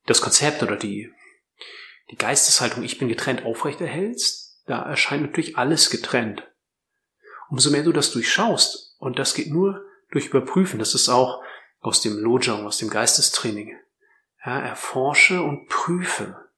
das 0.06 0.20
Konzept 0.20 0.62
oder 0.62 0.76
die, 0.76 1.12
die 2.10 2.16
Geisteshaltung, 2.16 2.82
ich 2.82 2.98
bin 2.98 3.08
getrennt, 3.08 3.44
aufrechterhältst, 3.44 4.62
da 4.66 4.82
erscheint 4.82 5.22
natürlich 5.22 5.58
alles 5.58 5.90
getrennt. 5.90 6.50
Umso 7.50 7.70
mehr 7.70 7.82
du 7.82 7.92
das 7.92 8.10
durchschaust, 8.12 8.96
und 8.98 9.18
das 9.18 9.34
geht 9.34 9.50
nur 9.50 9.84
durch 10.10 10.26
Überprüfen, 10.26 10.78
das 10.78 10.94
ist 10.94 11.08
auch 11.10 11.42
aus 11.80 12.00
dem 12.00 12.18
Lojong, 12.18 12.66
aus 12.66 12.78
dem 12.78 12.88
Geistestraining, 12.88 13.78
ja, 14.44 14.60
erforsche 14.60 15.42
und 15.42 15.68
prüfe. 15.68 16.50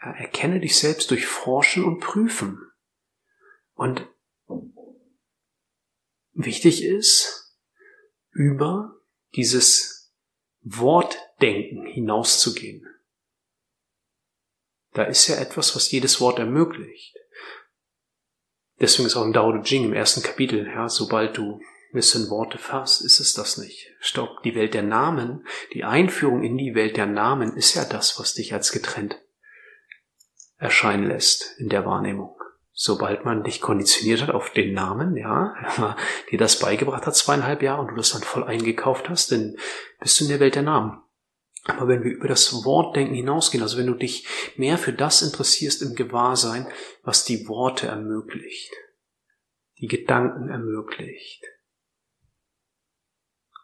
Ja, 0.00 0.12
erkenne 0.12 0.60
dich 0.60 0.78
selbst 0.78 1.10
durch 1.10 1.26
Forschen 1.26 1.84
und 1.84 2.00
Prüfen. 2.00 2.60
Und 3.74 4.08
wichtig 6.32 6.84
ist, 6.84 7.56
über 8.30 9.00
dieses 9.34 10.14
Wortdenken 10.60 11.86
hinauszugehen. 11.86 12.86
Da 14.92 15.04
ist 15.04 15.28
ja 15.28 15.36
etwas, 15.36 15.76
was 15.76 15.90
jedes 15.90 16.20
Wort 16.20 16.38
ermöglicht. 16.38 17.16
Deswegen 18.80 19.06
ist 19.06 19.16
auch 19.16 19.24
im 19.24 19.32
Dao 19.32 19.52
De 19.52 19.62
Jing 19.62 19.84
im 19.84 19.92
ersten 19.92 20.22
Kapitel, 20.22 20.66
ja, 20.66 20.88
sobald 20.88 21.36
du 21.36 21.60
in 21.96 22.30
Worte 22.30 22.58
fasst, 22.58 23.02
ist 23.02 23.20
es 23.20 23.34
das 23.34 23.58
nicht. 23.58 23.92
Stopp, 24.00 24.42
die 24.42 24.54
Welt 24.54 24.74
der 24.74 24.82
Namen, 24.82 25.46
die 25.72 25.84
Einführung 25.84 26.42
in 26.42 26.56
die 26.56 26.74
Welt 26.74 26.96
der 26.96 27.06
Namen 27.06 27.56
ist 27.56 27.74
ja 27.74 27.84
das, 27.84 28.18
was 28.18 28.34
dich 28.34 28.52
als 28.52 28.72
getrennt 28.72 29.20
erscheinen 30.58 31.06
lässt 31.06 31.54
in 31.58 31.68
der 31.68 31.84
Wahrnehmung. 31.84 32.34
Sobald 32.72 33.24
man 33.24 33.42
dich 33.42 33.60
konditioniert 33.60 34.22
hat 34.22 34.30
auf 34.30 34.50
den 34.50 34.74
Namen, 34.74 35.16
ja, 35.16 35.96
dir 36.30 36.38
das 36.38 36.58
beigebracht 36.58 37.06
hat 37.06 37.16
zweieinhalb 37.16 37.62
Jahre 37.62 37.82
und 37.82 37.88
du 37.88 37.94
das 37.94 38.12
dann 38.12 38.22
voll 38.22 38.44
eingekauft 38.44 39.08
hast, 39.08 39.32
dann 39.32 39.56
bist 40.00 40.20
du 40.20 40.24
in 40.24 40.30
der 40.30 40.40
Welt 40.40 40.54
der 40.54 40.62
Namen. 40.62 41.02
Aber 41.64 41.88
wenn 41.88 42.04
wir 42.04 42.12
über 42.12 42.28
das 42.28 42.64
Wortdenken 42.64 43.14
hinausgehen, 43.14 43.62
also 43.62 43.76
wenn 43.78 43.86
du 43.86 43.94
dich 43.94 44.26
mehr 44.56 44.78
für 44.78 44.92
das 44.92 45.22
interessierst 45.22 45.82
im 45.82 45.94
Gewahrsein, 45.94 46.66
was 47.02 47.24
die 47.24 47.48
Worte 47.48 47.88
ermöglicht, 47.88 48.72
die 49.80 49.88
Gedanken 49.88 50.48
ermöglicht, 50.48 51.44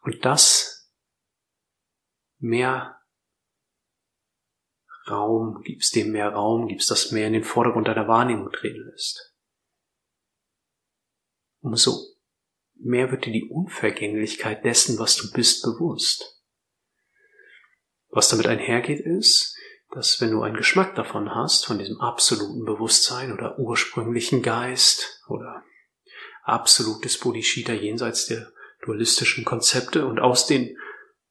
und 0.02 0.24
das 0.24 0.90
mehr 2.38 3.00
Raum 5.08 5.62
gibst, 5.62 5.96
dem 5.96 6.12
mehr 6.12 6.28
Raum 6.28 6.68
gibst, 6.68 6.90
das 6.90 7.10
mehr 7.10 7.26
in 7.26 7.32
den 7.32 7.44
Vordergrund 7.44 7.88
deiner 7.88 8.08
Wahrnehmung 8.08 8.50
treten 8.52 8.88
lässt. 8.90 9.34
Umso 11.60 12.12
mehr 12.74 13.10
wird 13.10 13.26
dir 13.26 13.32
die 13.32 13.48
Unvergänglichkeit 13.48 14.64
dessen, 14.64 14.98
was 14.98 15.16
du 15.16 15.30
bist, 15.32 15.62
bewusst. 15.62 16.40
Was 18.08 18.28
damit 18.28 18.46
einhergeht, 18.46 19.00
ist, 19.00 19.56
dass 19.90 20.20
wenn 20.20 20.30
du 20.30 20.42
einen 20.42 20.56
Geschmack 20.56 20.94
davon 20.94 21.34
hast, 21.34 21.66
von 21.66 21.78
diesem 21.78 22.00
absoluten 22.00 22.64
Bewusstsein 22.64 23.32
oder 23.32 23.58
ursprünglichen 23.58 24.42
Geist 24.42 25.22
oder 25.28 25.64
absolutes 26.42 27.18
Bodhisattva 27.18 27.74
jenseits 27.74 28.26
der 28.26 28.52
dualistischen 28.82 29.44
Konzepte 29.44 30.06
und 30.06 30.20
aus 30.20 30.46
den 30.46 30.76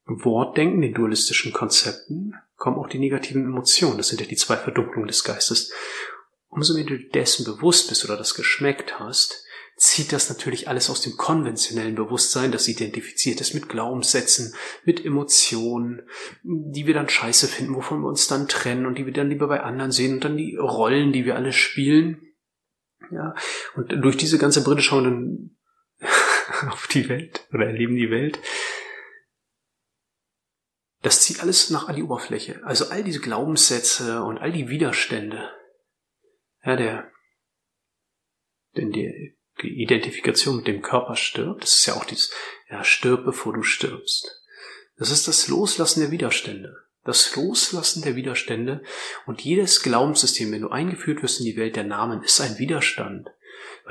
Wortdenken, 0.05 0.81
den 0.81 0.93
dualistischen 0.93 1.53
Konzepten, 1.53 2.34
kommen 2.55 2.77
auch 2.77 2.89
die 2.89 3.00
negativen 3.00 3.46
Emotionen. 3.46 3.98
Das 3.98 4.10
sind 4.10 4.22
ja 4.22 4.27
die 4.27 4.36
zwei 4.36 4.58
Verdunklungen 4.58 5.08
des 5.08 5.24
Geistes. 5.24 5.72
Umso 6.50 6.74
mehr 6.74 6.84
du 6.84 6.98
dessen 6.98 7.46
bewusst 7.46 7.89
bist 7.89 8.03
oder 8.03 8.17
das 8.17 8.36
geschmeckt 8.36 9.00
hast, 9.00 9.46
zieht 9.77 10.12
das 10.12 10.29
natürlich 10.29 10.67
alles 10.67 10.89
aus 10.89 11.01
dem 11.01 11.17
konventionellen 11.17 11.96
Bewusstsein, 11.96 12.51
das 12.51 12.67
identifiziert 12.67 13.41
ist 13.41 13.53
mit 13.53 13.67
Glaubenssätzen, 13.67 14.53
mit 14.86 15.03
Emotionen, 15.03 16.03
die 16.43 16.86
wir 16.86 16.93
dann 16.93 17.10
scheiße 17.10 17.48
finden, 17.48 17.74
wovon 17.74 18.01
wir 18.01 18.08
uns 18.08 18.27
dann 18.27 18.48
trennen 18.48 18.86
und 18.86 18.98
die 18.98 19.05
wir 19.05 19.13
dann 19.13 19.29
lieber 19.29 19.48
bei 19.48 19.62
anderen 19.62 19.91
sehen 19.91 20.13
und 20.15 20.24
dann 20.24 20.38
die 20.38 20.55
Rollen, 20.55 21.13
die 21.13 21.25
wir 21.25 21.36
alle 21.36 21.51
spielen. 21.51 22.22
Ja, 23.12 23.34
und 23.75 23.91
durch 23.91 24.17
diese 24.17 24.38
ganze 24.38 24.63
Brille 24.63 24.81
schauen 24.81 25.58
auf 26.70 26.88
die 26.88 27.10
Welt 27.10 27.48
oder 27.53 27.67
erleben 27.67 27.96
die 27.96 28.12
Welt. 28.12 28.39
Das 31.01 31.22
zieht 31.22 31.39
alles 31.39 31.70
nach 31.72 31.88
an 31.88 31.96
die 31.96 32.03
Oberfläche. 32.03 32.62
Also 32.63 32.89
all 32.89 33.03
diese 33.03 33.22
Glaubenssätze 33.22 34.24
und 34.24 34.38
all 34.38 34.51
die 34.51 34.70
Widerstände. 34.70 35.50
Ja, 36.63 36.75
der, 36.75 37.12
denn 38.75 38.91
die 38.91 39.36
Identifikation 39.63 40.58
mit 40.58 40.67
dem 40.67 40.81
Körper 40.81 41.15
stirbt. 41.15 41.63
Das 41.63 41.79
ist 41.79 41.86
ja 41.86 41.96
auch 41.96 42.05
dieses, 42.05 42.31
ja, 42.70 42.84
stirb 42.84 43.25
bevor 43.25 43.53
du 43.53 43.63
stirbst. 43.63 44.41
Das 44.98 45.10
ist 45.10 45.27
das 45.27 45.48
Loslassen 45.48 46.01
der 46.01 46.12
Widerstände. 46.12 46.75
Das 47.03 47.36
Loslassen 47.36 48.03
der 48.03 48.15
Widerstände 48.15 48.84
und 49.25 49.41
jedes 49.41 49.81
Glaubenssystem, 49.81 50.51
wenn 50.51 50.62
du 50.62 50.70
eingeführt 50.70 51.24
wirst 51.24 51.39
in 51.39 51.46
die 51.48 51.58
Welt 51.58 51.75
der 51.75 51.84
Namen, 51.84 52.22
ist 52.22 52.39
ein 52.39 52.60
Widerstand. 52.60 53.27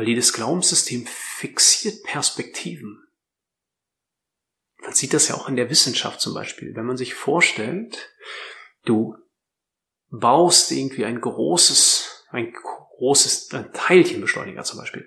Weil 0.00 0.08
jedes 0.08 0.32
Glaubenssystem 0.32 1.04
fixiert 1.06 2.02
Perspektiven. 2.04 3.06
Man 4.80 4.94
sieht 4.94 5.12
das 5.12 5.28
ja 5.28 5.34
auch 5.34 5.46
in 5.46 5.56
der 5.56 5.68
Wissenschaft 5.68 6.22
zum 6.22 6.32
Beispiel. 6.32 6.74
Wenn 6.74 6.86
man 6.86 6.96
sich 6.96 7.12
vorstellt, 7.12 8.10
du 8.86 9.14
baust 10.08 10.72
irgendwie 10.72 11.04
ein 11.04 11.20
großes, 11.20 12.24
ein 12.30 12.50
großes 12.50 13.52
ein 13.52 13.74
Teilchenbeschleuniger 13.74 14.62
zum 14.62 14.78
Beispiel, 14.78 15.06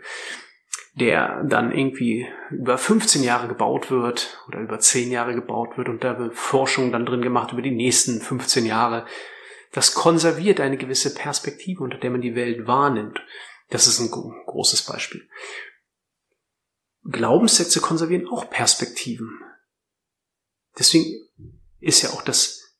der 0.94 1.44
dann 1.44 1.72
irgendwie 1.72 2.28
über 2.52 2.78
15 2.78 3.24
Jahre 3.24 3.48
gebaut 3.48 3.90
wird 3.90 4.44
oder 4.48 4.60
über 4.60 4.78
10 4.78 5.10
Jahre 5.10 5.34
gebaut 5.34 5.76
wird 5.76 5.90
und 5.90 6.04
da 6.04 6.20
wird 6.20 6.36
Forschung 6.36 6.92
dann 6.92 7.08
drin 7.08 7.24
gemacht 7.24 7.52
über 7.52 7.64
die 7.64 7.72
nächsten 7.72 8.22
15 8.22 8.68
Jahre. 8.68 9.08
Das 9.72 9.96
konserviert 9.96 10.60
eine 10.60 10.78
gewisse 10.78 11.16
Perspektive, 11.16 11.82
unter 11.82 11.98
der 11.98 12.12
man 12.12 12.22
die 12.22 12.36
Welt 12.36 12.68
wahrnimmt. 12.68 13.24
Das 13.74 13.88
ist 13.88 14.00
ein 14.00 14.12
großes 14.12 14.84
Beispiel. 14.84 15.27
Glaubenssätze 17.06 17.82
konservieren 17.82 18.27
auch 18.27 18.48
Perspektiven. 18.51 19.42
Deswegen 20.77 21.27
ist 21.80 22.03
ja 22.03 22.12
auch 22.12 22.22
das, 22.22 22.77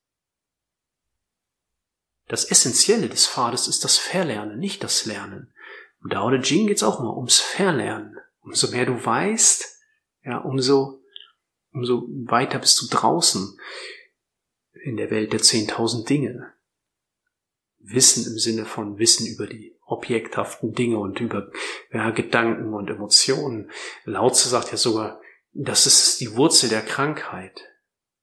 das 2.28 2.46
Essentielle 2.46 3.10
des 3.10 3.26
Pfades 3.26 3.68
ist 3.68 3.84
das 3.84 3.98
Verlernen, 3.98 4.60
nicht 4.60 4.84
das 4.84 5.06
Lernen. 5.06 5.52
Im 6.04 6.12
Dao 6.12 6.30
De 6.30 6.40
Jing 6.40 6.68
geht 6.68 6.78
es 6.78 6.84
auch 6.84 7.00
mal 7.00 7.16
ums 7.16 7.40
Verlernen. 7.40 8.16
Umso 8.42 8.68
mehr 8.68 8.86
du 8.86 9.04
weißt, 9.04 9.66
ja, 10.26 10.38
umso, 10.42 11.02
umso 11.72 12.04
weiter 12.28 12.60
bist 12.60 12.80
du 12.80 12.88
draußen 12.96 13.60
in 14.84 14.98
der 14.98 15.10
Welt 15.10 15.34
der 15.34 15.40
10.000 15.40 16.06
Dinge. 16.06 16.54
Wissen 17.80 18.32
im 18.32 18.38
Sinne 18.38 18.66
von 18.66 19.00
Wissen 19.00 19.26
über 19.26 19.48
die 19.48 19.76
objekthaften 19.94 20.74
Dinge 20.74 20.98
und 20.98 21.20
über 21.20 21.50
ja, 21.92 22.10
Gedanken 22.12 22.74
und 22.74 22.90
Emotionen. 22.90 23.72
Lautze 24.04 24.50
sagt 24.50 24.72
ja 24.72 24.78
sogar, 24.78 25.22
das 25.54 25.86
ist 25.86 26.20
die 26.20 26.36
Wurzel 26.36 26.70
der 26.70 26.82
Krankheit. 26.82 27.62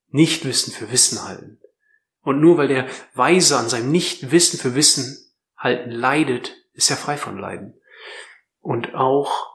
Nicht 0.09 0.45
Wissen 0.45 0.73
für 0.73 0.91
Wissen 0.91 1.23
halten. 1.23 1.61
Und 2.23 2.41
nur 2.41 2.59
weil 2.59 2.69
der 2.69 2.87
Weise 3.15 3.57
an 3.57 3.69
seinem 3.69 3.91
Nicht-Wissen 3.91 4.59
für 4.59 4.75
Wissen 4.75 5.17
halten 5.57 5.91
leidet, 5.91 6.57
ist 6.75 6.91
er 6.91 6.97
frei 6.97 7.17
von 7.17 7.39
Leiden. 7.39 7.81
Und 8.61 8.95
auch 8.95 9.51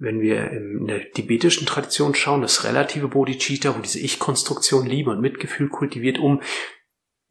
wenn 0.00 0.20
wir 0.20 0.50
in 0.50 0.86
der 0.86 1.10
tibetischen 1.10 1.66
Tradition 1.66 2.14
schauen, 2.14 2.40
das 2.40 2.64
relative 2.64 3.08
Bodhicitta, 3.08 3.76
wo 3.76 3.80
diese 3.80 4.00
Ich-Konstruktion 4.00 4.86
Liebe 4.86 5.10
und 5.10 5.20
Mitgefühl 5.20 5.68
kultiviert, 5.68 6.18
um 6.18 6.40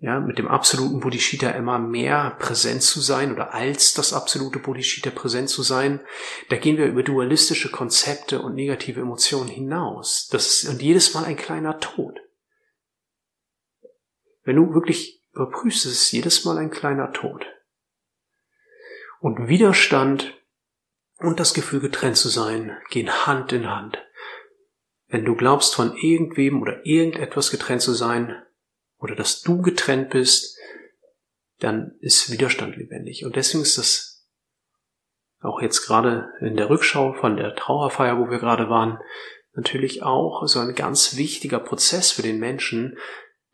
ja, 0.02 0.22
mit 0.22 0.38
dem 0.38 0.48
absoluten 0.48 1.02
Bodhicitta 1.02 1.50
immer 1.52 1.78
mehr 1.78 2.38
präsent 2.40 2.82
zu 2.82 3.02
sein 3.02 3.34
oder 3.34 3.54
als 3.54 3.94
das 3.94 4.14
absolute 4.14 4.60
Bodhicitta 4.60 5.10
präsent 5.10 5.50
zu 5.50 5.62
sein, 5.62 6.00
da 6.50 6.56
gehen 6.56 6.78
wir 6.78 6.86
über 6.86 7.04
dualistische 7.04 7.70
Konzepte 7.70 8.42
und 8.42 8.56
negative 8.56 9.02
Emotionen 9.02 9.50
hinaus. 9.50 10.30
Das 10.32 10.48
ist 10.48 10.70
und 10.70 10.82
jedes 10.82 11.14
Mal 11.14 11.26
ein 11.26 11.36
kleiner 11.36 11.80
Tod. 11.80 12.18
Wenn 14.44 14.56
du 14.56 14.74
wirklich 14.74 15.22
überprüfst, 15.34 15.86
ist 15.86 15.92
es 15.92 16.12
jedes 16.12 16.46
Mal 16.46 16.58
ein 16.58 16.72
kleiner 16.72 17.12
Tod. 17.12 17.46
Und 19.20 19.50
Widerstand 19.50 20.34
und 21.18 21.42
das 21.42 21.54
Gefühl 21.54 21.82
getrennt 21.82 22.16
zu 22.16 22.30
sein 22.30 22.78
gehen 22.90 23.28
Hand 23.28 23.52
in 23.52 23.70
Hand. 23.70 23.98
Wenn 25.08 25.26
du 25.26 25.36
glaubst, 25.36 25.76
von 25.76 25.98
irgendwem 25.98 26.62
oder 26.62 26.86
irgendetwas 26.86 27.52
getrennt 27.52 27.82
zu 27.82 27.94
sein, 27.94 28.42
oder 29.00 29.16
dass 29.16 29.42
du 29.42 29.62
getrennt 29.62 30.12
bist, 30.12 30.58
dann 31.60 31.96
ist 32.00 32.32
Widerstand 32.32 32.78
lebendig. 32.78 33.26
Und 33.26 33.36
deswegen 33.36 33.64
ist 33.64 33.78
das 33.78 34.28
auch 35.42 35.62
jetzt 35.62 35.86
gerade 35.86 36.30
in 36.42 36.58
der 36.58 36.70
Rückschau 36.70 37.14
von 37.14 37.38
der 37.38 37.56
Trauerfeier, 37.56 38.18
wo 38.18 38.30
wir 38.30 38.40
gerade 38.40 38.70
waren, 38.70 39.00
natürlich 39.54 40.04
auch 40.04 40.46
so 40.48 40.60
ein 40.60 40.76
ganz 40.76 41.18
wichtiger 41.18 41.60
Prozess 41.60 42.12
für 42.12 42.22
den 42.22 42.40
Menschen, 42.40 42.98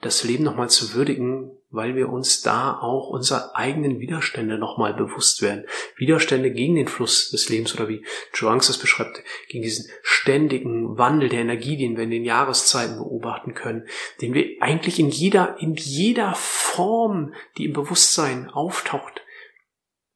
das 0.02 0.24
Leben 0.24 0.44
nochmal 0.44 0.70
zu 0.70 0.94
würdigen, 0.94 1.58
weil 1.76 1.96
wir 1.96 2.10
uns 2.10 2.42
da 2.42 2.80
auch 2.80 3.10
unserer 3.10 3.56
eigenen 3.56 4.00
Widerstände 4.00 4.58
nochmal 4.58 4.94
bewusst 4.94 5.42
werden. 5.42 5.66
Widerstände 5.98 6.52
gegen 6.52 6.76
den 6.76 6.88
Fluss 6.88 7.30
des 7.32 7.50
Lebens 7.50 7.74
oder 7.76 7.88
wie 7.88 8.06
Joanx 8.34 8.68
das 8.68 8.78
beschreibt, 8.78 9.24
gegen 9.50 9.64
diesen 9.64 9.90
ständigen 10.02 10.98
Wandel 10.98 11.30
der 11.30 11.42
Energie, 11.42 11.78
den 11.78 11.98
wir 11.98 12.04
in 12.04 12.12
den 12.12 12.26
Jahreszeiten 12.26 12.98
beobachten 12.98 13.54
können, 13.54 13.88
den 14.22 14.34
wir 14.34 14.46
eigentlich 14.62 15.00
in 15.00 15.10
jeder, 15.10 15.58
in 15.60 15.76
jeder 15.76 16.34
Form, 16.36 17.34
die 17.58 17.66
im 17.66 17.74
Bewusstsein 17.74 18.50
auftaucht, 18.50 19.22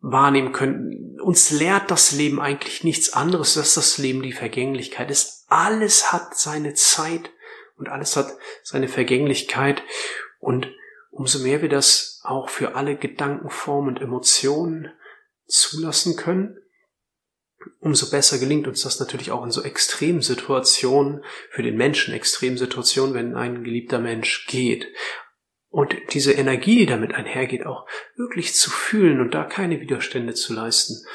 wahrnehmen 0.02 0.54
können. 0.54 1.20
Uns 1.22 1.52
lehrt 1.52 1.92
das 1.92 2.14
Leben 2.14 2.40
eigentlich 2.40 2.84
nichts 2.84 3.14
anderes, 3.14 3.56
dass 3.56 3.74
das 3.74 3.98
Leben 3.98 4.22
die 4.22 4.32
Vergänglichkeit 4.32 5.12
ist. 5.12 5.46
Alles 5.50 6.12
hat 6.14 6.38
seine 6.38 6.74
Zeit 6.74 7.32
und 7.78 7.90
alles 7.90 8.16
hat 8.16 8.32
seine 8.64 8.88
Vergänglichkeit 8.88 9.84
und 10.40 10.68
umso 11.10 11.40
mehr 11.40 11.62
wir 11.62 11.70
das 11.70 12.22
auch 12.24 12.50
für 12.50 12.76
alle 12.76 12.96
Gedankenformen 12.96 13.96
und 13.96 14.02
Emotionen 14.02 14.92
zulassen 15.48 16.16
können, 16.16 16.58
umso 17.80 18.10
besser 18.10 18.40
gelingt 18.40 18.68
uns 18.68 18.82
das 18.82 19.00
natürlich 19.00 19.32
auch 19.32 19.44
in 19.44 19.52
so 19.52 19.64
Extremsituationen, 19.64 21.24
für 21.50 21.64
den 21.64 21.76
Menschen 21.76 22.14
Extremsituationen, 22.14 23.14
wenn 23.14 23.36
ein 23.36 23.64
geliebter 23.64 24.00
Mensch 24.00 24.48
geht. 24.48 24.88
Und 25.70 25.96
diese 26.14 26.32
Energie, 26.34 26.78
die 26.78 26.86
damit 26.86 27.14
einhergeht, 27.14 27.66
auch 27.66 27.88
wirklich 28.16 28.56
zu 28.56 28.72
fühlen 28.72 29.22
und 29.22 29.34
da 29.34 29.44
keine 29.44 29.82
Widerstände 29.82 30.34
zu 30.34 30.54
leisten, 30.54 31.06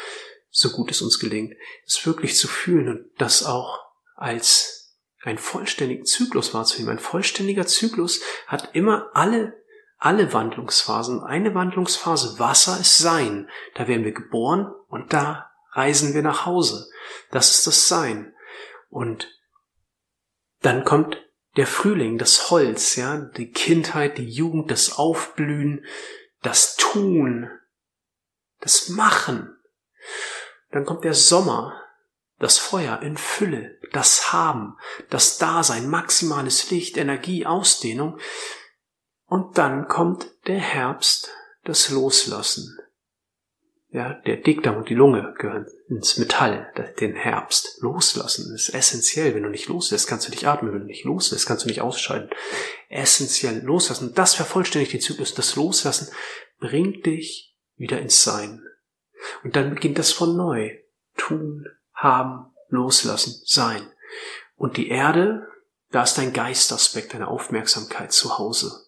so 0.51 0.71
gut 0.71 0.91
es 0.91 1.03
uns 1.03 1.19
gelingt, 1.19 1.55
es 1.87 2.07
wirklich 2.07 2.37
zu 2.37 2.47
fühlen 2.47 2.89
und 2.89 3.11
das 3.19 3.45
auch 3.45 3.81
als 4.15 4.97
einen 5.23 5.39
vollständigen 5.39 6.05
Zyklus 6.05 6.55
wahrzunehmen. 6.55 6.93
Ein 6.93 7.03
vollständiger 7.03 7.67
Zyklus 7.67 8.21
hat 8.47 8.75
immer 8.75 9.11
alle 9.15 9.64
alle 10.05 10.35
Wandlungsphasen. 10.35 11.23
Eine 11.23 11.55
Wandlungsphase, 11.55 12.39
Wasser 12.39 12.79
ist 12.79 12.99
Sein. 12.99 13.49
Da 13.75 13.89
werden 13.89 14.05
wir 14.05 14.13
geboren 14.13 14.71
und 14.89 15.15
da 15.15 15.51
reisen 15.73 16.13
wir 16.13 16.21
nach 16.21 16.45
Hause. 16.45 16.91
Das 17.31 17.51
ist 17.53 17.67
das 17.67 17.89
Sein. 17.89 18.35
Und 18.91 19.29
dann 20.61 20.85
kommt 20.85 21.17
der 21.57 21.67
Frühling, 21.67 22.19
das 22.19 22.51
Holz, 22.51 22.97
ja, 22.97 23.17
die 23.17 23.51
Kindheit, 23.51 24.19
die 24.19 24.29
Jugend, 24.29 24.71
das 24.71 24.99
Aufblühen, 24.99 25.87
das 26.43 26.77
Tun, 26.77 27.49
das 28.61 28.91
Machen. 28.91 29.57
Dann 30.71 30.85
kommt 30.85 31.05
der 31.05 31.15
Sommer, 31.15 31.81
das 32.39 32.59
Feuer 32.59 33.01
in 33.01 33.17
Fülle, 33.17 33.79
das 33.93 34.35
Haben, 34.35 34.77
das 35.09 35.39
Dasein, 35.39 35.89
maximales 35.89 36.71
Licht, 36.71 36.99
Energie, 36.99 37.47
Ausdehnung. 37.47 38.19
Und 39.35 39.59
dann 39.59 39.89
kommt 39.89 40.31
der 40.47 40.61
Herbst, 40.61 41.29
das 41.65 41.91
Loslassen. 41.91 42.79
Ja, 43.89 44.13
der 44.13 44.37
Dickdarm 44.37 44.77
und 44.77 44.89
die 44.89 44.95
Lunge 44.95 45.35
gehören 45.37 45.67
ins 45.89 46.19
Metall, 46.19 46.73
den 47.01 47.17
Herbst. 47.17 47.83
Loslassen 47.83 48.55
ist 48.55 48.73
essentiell. 48.73 49.35
Wenn 49.35 49.43
du 49.43 49.49
nicht 49.49 49.67
loslässt, 49.67 50.07
kannst 50.07 50.29
du 50.29 50.31
nicht 50.31 50.47
atmen. 50.47 50.73
Wenn 50.73 50.83
du 50.83 50.87
nicht 50.87 51.05
loslässt, 51.05 51.47
kannst 51.47 51.65
du 51.65 51.69
nicht 51.69 51.81
ausscheiden. 51.81 52.31
Essentiell 52.89 53.61
loslassen. 53.65 54.15
Das 54.15 54.35
vervollständigt 54.35 54.93
den 54.93 55.01
Zyklus. 55.01 55.35
Das 55.35 55.57
Loslassen 55.57 56.15
bringt 56.61 57.05
dich 57.05 57.57
wieder 57.75 58.01
ins 58.01 58.23
Sein. 58.23 58.63
Und 59.43 59.57
dann 59.57 59.75
beginnt 59.75 59.99
das 59.99 60.13
von 60.13 60.37
neu. 60.37 60.79
Tun, 61.17 61.67
haben, 61.93 62.55
loslassen, 62.69 63.43
sein. 63.45 63.83
Und 64.55 64.77
die 64.77 64.91
Erde, 64.91 65.49
da 65.91 66.05
ist 66.05 66.19
dein 66.19 66.33
Geistaspekt, 66.33 67.15
deine 67.15 67.27
Aufmerksamkeit 67.27 68.13
zu 68.13 68.39
Hause. 68.39 68.84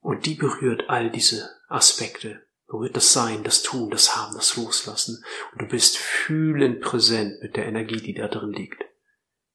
Und 0.00 0.26
die 0.26 0.34
berührt 0.34 0.88
all 0.88 1.10
diese 1.10 1.50
Aspekte, 1.68 2.46
berührt 2.66 2.96
das 2.96 3.12
Sein, 3.12 3.44
das 3.44 3.62
Tun, 3.62 3.90
das 3.90 4.16
Haben, 4.16 4.34
das 4.34 4.56
Loslassen. 4.56 5.24
Und 5.52 5.62
du 5.62 5.66
bist 5.66 5.98
fühlend 5.98 6.80
präsent 6.80 7.42
mit 7.42 7.56
der 7.56 7.66
Energie, 7.66 8.00
die 8.00 8.14
da 8.14 8.28
drin 8.28 8.52
liegt. 8.52 8.82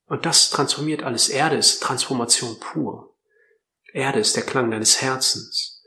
Und 0.06 0.26
das 0.26 0.52
transformiert 0.52 1.04
alles. 1.04 1.30
Erde 1.30 1.58
ist 1.58 1.82
Transformation 1.82 2.60
pur. 2.60 3.16
Erde 3.92 4.20
ist 4.20 4.36
der 4.36 4.44
Klang 4.44 4.70
deines 4.70 5.02
Herzens. 5.02 5.84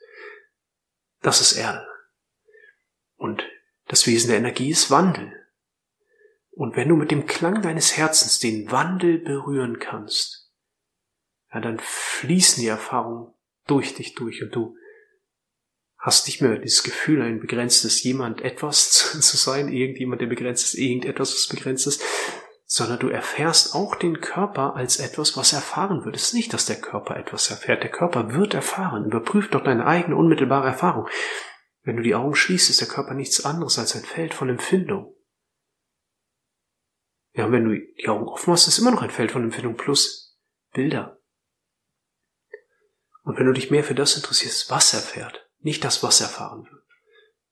Das 1.21 1.41
ist 1.41 1.53
Erde. 1.53 1.87
Und 3.17 3.45
das 3.87 4.07
Wesen 4.07 4.29
der 4.29 4.39
Energie 4.39 4.71
ist 4.71 4.91
Wandel. 4.91 5.33
Und 6.51 6.75
wenn 6.75 6.89
du 6.89 6.97
mit 6.97 7.13
dem 7.13 7.27
Klang 7.27 7.63
deines 7.63 7.97
Herzens 7.97 8.41
den 8.41 8.71
Wandel 8.73 9.19
berühren 9.19 9.79
kannst, 9.79 10.51
ja, 11.53 11.61
dann 11.61 11.79
fließen 11.79 12.61
die 12.61 12.69
Erfahrungen 12.69 13.33
durch 13.69 13.95
dich 13.95 14.15
durch 14.15 14.43
und 14.43 14.55
du 14.55 14.77
hast 15.99 16.27
nicht 16.27 16.41
mehr 16.41 16.59
dieses 16.59 16.83
Gefühl, 16.83 17.23
ein 17.23 17.41
begrenztes 17.41 18.03
jemand 18.03 18.41
etwas 18.41 18.91
zu 19.21 19.37
sein, 19.37 19.69
irgendjemand, 19.69 20.21
der 20.21 20.27
begrenzt 20.27 20.65
ist, 20.65 20.75
irgendetwas, 20.75 21.33
was 21.33 21.49
begrenzt 21.49 21.87
ist, 21.87 22.03
sondern 22.65 22.99
du 22.99 23.09
erfährst 23.09 23.75
auch 23.75 23.95
den 23.95 24.21
Körper 24.21 24.77
als 24.77 24.99
etwas, 24.99 25.37
was 25.37 25.55
erfahren 25.55 26.05
wird. 26.05 26.17
Es 26.17 26.25
ist 26.25 26.35
nicht, 26.35 26.53
dass 26.53 26.67
der 26.67 26.81
Körper 26.81 27.17
etwas 27.17 27.51
erfährt. 27.51 27.83
Der 27.83 27.91
Körper 27.91 28.35
wird 28.35 28.53
erfahren. 28.53 29.07
Überprüf 29.07 29.49
doch 29.49 29.65
deine 29.65 29.87
eigene 29.87 30.17
unmittelbare 30.17 30.67
Erfahrung. 30.67 31.09
Wenn 31.83 31.97
du 31.97 32.03
die 32.03 32.15
Augen 32.15 32.35
schließt, 32.35 32.69
ist 32.69 32.83
der 32.83 32.89
Körper 32.89 33.15
nichts 33.15 33.45
anderes 33.45 33.79
als 33.79 33.97
ein 33.97 34.03
Feld 34.03 34.35
von 34.35 34.51
Empfindung. 34.51 35.15
Ja, 37.33 37.47
und 37.47 37.53
wenn 37.53 37.65
du 37.65 37.75
die 37.75 38.09
Augen 38.09 38.29
offen 38.29 38.53
hast, 38.53 38.69
ist 38.69 38.79
immer 38.79 38.91
noch 38.91 39.03
ein 39.03 39.11
Feld 39.11 39.31
von 39.31 39.45
Empfindung 39.45 39.77
plus 39.77 40.39
Bilder. 40.75 41.18
Und 43.29 43.39
wenn 43.39 43.45
du 43.45 43.53
dich 43.53 43.71
mehr 43.71 43.85
für 43.85 43.95
das 43.95 44.17
interessierst, 44.17 44.71
was 44.71 44.95
erfährt, 44.95 45.47
nicht 45.59 45.85
das, 45.85 46.03
was 46.03 46.23
erfahren 46.23 46.65
wird. 46.65 46.83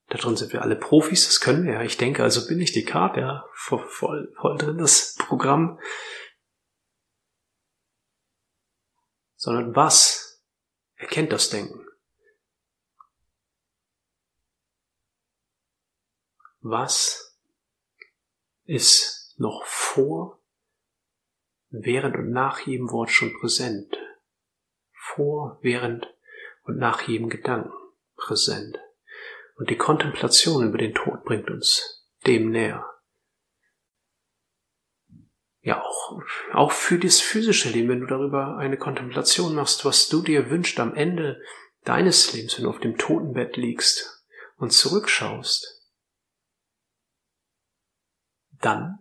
Da 0.08 0.16
drin 0.16 0.34
sind 0.34 0.54
wir 0.54 0.62
alle 0.62 0.74
Profis, 0.74 1.26
das 1.26 1.38
können 1.38 1.66
wir 1.66 1.74
ja. 1.74 1.82
Ich 1.82 1.98
denke, 1.98 2.22
also 2.22 2.48
bin 2.48 2.58
ich 2.62 2.72
die 2.72 2.86
Karte, 2.86 3.20
ja, 3.20 3.44
voll, 3.52 3.86
voll 3.86 4.56
drin, 4.56 4.78
das 4.78 5.16
Programm. 5.18 5.78
Sondern 9.34 9.76
was 9.76 10.42
erkennt 10.94 11.30
das 11.30 11.50
Denken? 11.50 11.86
Was 16.60 17.38
ist 18.64 19.34
noch 19.36 19.66
vor, 19.66 20.40
während 21.68 22.16
und 22.16 22.30
nach 22.30 22.60
jedem 22.60 22.90
Wort 22.90 23.10
schon 23.10 23.38
präsent? 23.38 23.94
Vor, 25.14 25.58
während 25.62 26.12
und 26.64 26.78
nach 26.78 27.02
jedem 27.02 27.28
Gedanken 27.28 27.72
präsent. 28.16 28.78
Und 29.56 29.70
die 29.70 29.76
Kontemplation 29.76 30.66
über 30.68 30.78
den 30.78 30.94
Tod 30.94 31.24
bringt 31.24 31.50
uns 31.50 32.06
dem 32.26 32.50
näher. 32.50 32.84
Ja, 35.60 35.82
auch, 35.82 36.22
auch 36.52 36.72
für 36.72 36.98
das 36.98 37.20
physische 37.20 37.70
Leben, 37.70 37.88
wenn 37.88 38.00
du 38.00 38.06
darüber 38.06 38.56
eine 38.56 38.76
Kontemplation 38.76 39.54
machst, 39.54 39.84
was 39.84 40.08
du 40.08 40.22
dir 40.22 40.50
wünschst 40.50 40.78
am 40.78 40.94
Ende 40.94 41.40
deines 41.84 42.32
Lebens, 42.32 42.56
wenn 42.56 42.64
du 42.64 42.70
auf 42.70 42.80
dem 42.80 42.98
Totenbett 42.98 43.56
liegst 43.56 44.24
und 44.56 44.72
zurückschaust, 44.72 45.82
dann, 48.60 48.98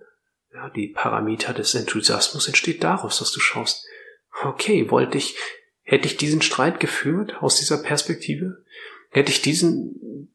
ja, 0.53 0.69
die 0.69 0.87
Parameter 0.87 1.53
des 1.53 1.75
Enthusiasmus 1.75 2.47
entsteht 2.47 2.83
daraus, 2.83 3.19
dass 3.19 3.31
du 3.31 3.39
schaust, 3.39 3.85
okay, 4.43 4.89
wollte 4.89 5.17
ich 5.17 5.37
Hätte 5.85 6.07
ich 6.07 6.17
diesen 6.17 6.41
Streit 6.41 6.79
geführt 6.79 7.35
aus 7.41 7.57
dieser 7.57 7.77
Perspektive? 7.77 8.65
Hätte 9.11 9.31
ich 9.31 9.43
diesen, 9.43 10.33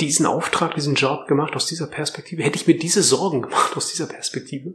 diesen 0.00 0.26
Auftrag, 0.26 0.74
diesen 0.74 0.96
Job 0.96 1.28
gemacht 1.28 1.54
aus 1.54 1.66
dieser 1.66 1.86
Perspektive? 1.86 2.42
Hätte 2.42 2.56
ich 2.56 2.66
mir 2.66 2.76
diese 2.76 3.04
Sorgen 3.04 3.42
gemacht 3.42 3.76
aus 3.76 3.90
dieser 3.92 4.06
Perspektive? 4.06 4.74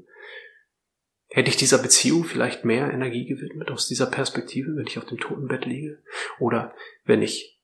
Hätte 1.28 1.50
ich 1.50 1.58
dieser 1.58 1.78
Beziehung 1.78 2.24
vielleicht 2.24 2.64
mehr 2.64 2.90
Energie 2.92 3.26
gewidmet 3.26 3.70
aus 3.70 3.88
dieser 3.88 4.06
Perspektive, 4.06 4.76
wenn 4.78 4.88
ich 4.88 4.98
auf 4.98 5.06
dem 5.06 5.18
Totenbett 5.18 5.66
liege? 5.66 6.02
Oder 6.40 6.74
wenn 7.04 7.22
ich 7.22 7.60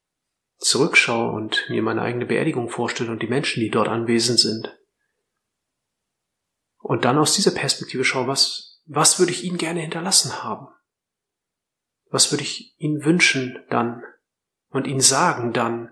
zurückschaue 0.58 1.32
und 1.32 1.66
mir 1.70 1.82
meine 1.82 2.02
eigene 2.02 2.26
Beerdigung 2.26 2.68
vorstelle 2.68 3.12
und 3.12 3.22
die 3.22 3.28
Menschen, 3.28 3.62
die 3.62 3.70
dort 3.70 3.88
anwesend 3.88 4.40
sind? 4.40 4.78
Und 6.80 7.06
dann 7.06 7.18
aus 7.18 7.36
dieser 7.36 7.52
Perspektive 7.52 8.04
schaue, 8.04 8.28
was, 8.28 8.82
was 8.86 9.18
würde 9.18 9.32
ich 9.32 9.46
ihnen 9.46 9.58
gerne 9.58 9.80
hinterlassen 9.80 10.44
haben? 10.44 10.68
Was 12.10 12.32
würde 12.32 12.44
ich 12.44 12.76
ihnen 12.80 13.06
wünschen 13.06 13.64
dann 13.70 14.04
und 14.70 14.88
ihnen 14.88 15.02
sagen 15.02 15.54
dann? 15.54 15.92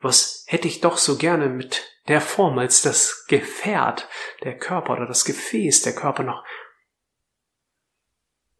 Was 0.00 0.44
hätte 0.46 0.66
ich 0.66 0.80
doch 0.80 0.96
so 0.96 1.16
gerne 1.16 1.48
mit 1.48 1.84
der 2.08 2.20
Form, 2.20 2.58
als 2.58 2.82
das 2.82 3.26
Gefährt, 3.26 4.08
der 4.42 4.56
Körper 4.56 4.94
oder 4.94 5.06
das 5.06 5.24
Gefäß, 5.24 5.82
der 5.82 5.94
Körper 5.94 6.22
noch 6.22 6.44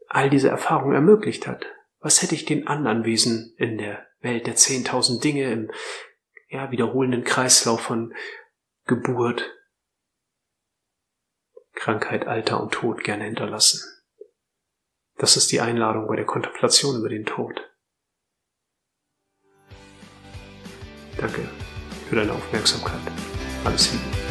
all 0.06 0.28
diese 0.28 0.50
Erfahrungen 0.50 0.94
ermöglicht 0.94 1.46
hat? 1.46 1.66
Was 2.00 2.22
hätte 2.22 2.34
ich 2.34 2.44
den 2.44 2.66
anderen 2.66 3.04
Wesen 3.04 3.54
in 3.56 3.78
der 3.78 4.06
Welt 4.20 4.46
der 4.46 4.56
zehntausend 4.56 5.24
Dinge 5.24 5.50
im 5.50 5.70
ja, 6.48 6.70
wiederholenden 6.70 7.24
Kreislauf 7.24 7.80
von 7.80 8.14
Geburt, 8.86 9.50
Krankheit, 11.74 12.26
Alter 12.26 12.62
und 12.62 12.72
Tod 12.72 13.04
gerne 13.04 13.24
hinterlassen? 13.24 13.99
Das 15.20 15.36
ist 15.36 15.52
die 15.52 15.60
Einladung 15.60 16.06
bei 16.06 16.16
der 16.16 16.24
Kontemplation 16.24 16.96
über 16.96 17.10
den 17.10 17.26
Tod. 17.26 17.70
Danke 21.18 21.46
für 22.08 22.16
deine 22.16 22.32
Aufmerksamkeit. 22.32 23.02
Alles 23.62 23.92
Liebe. 23.92 24.29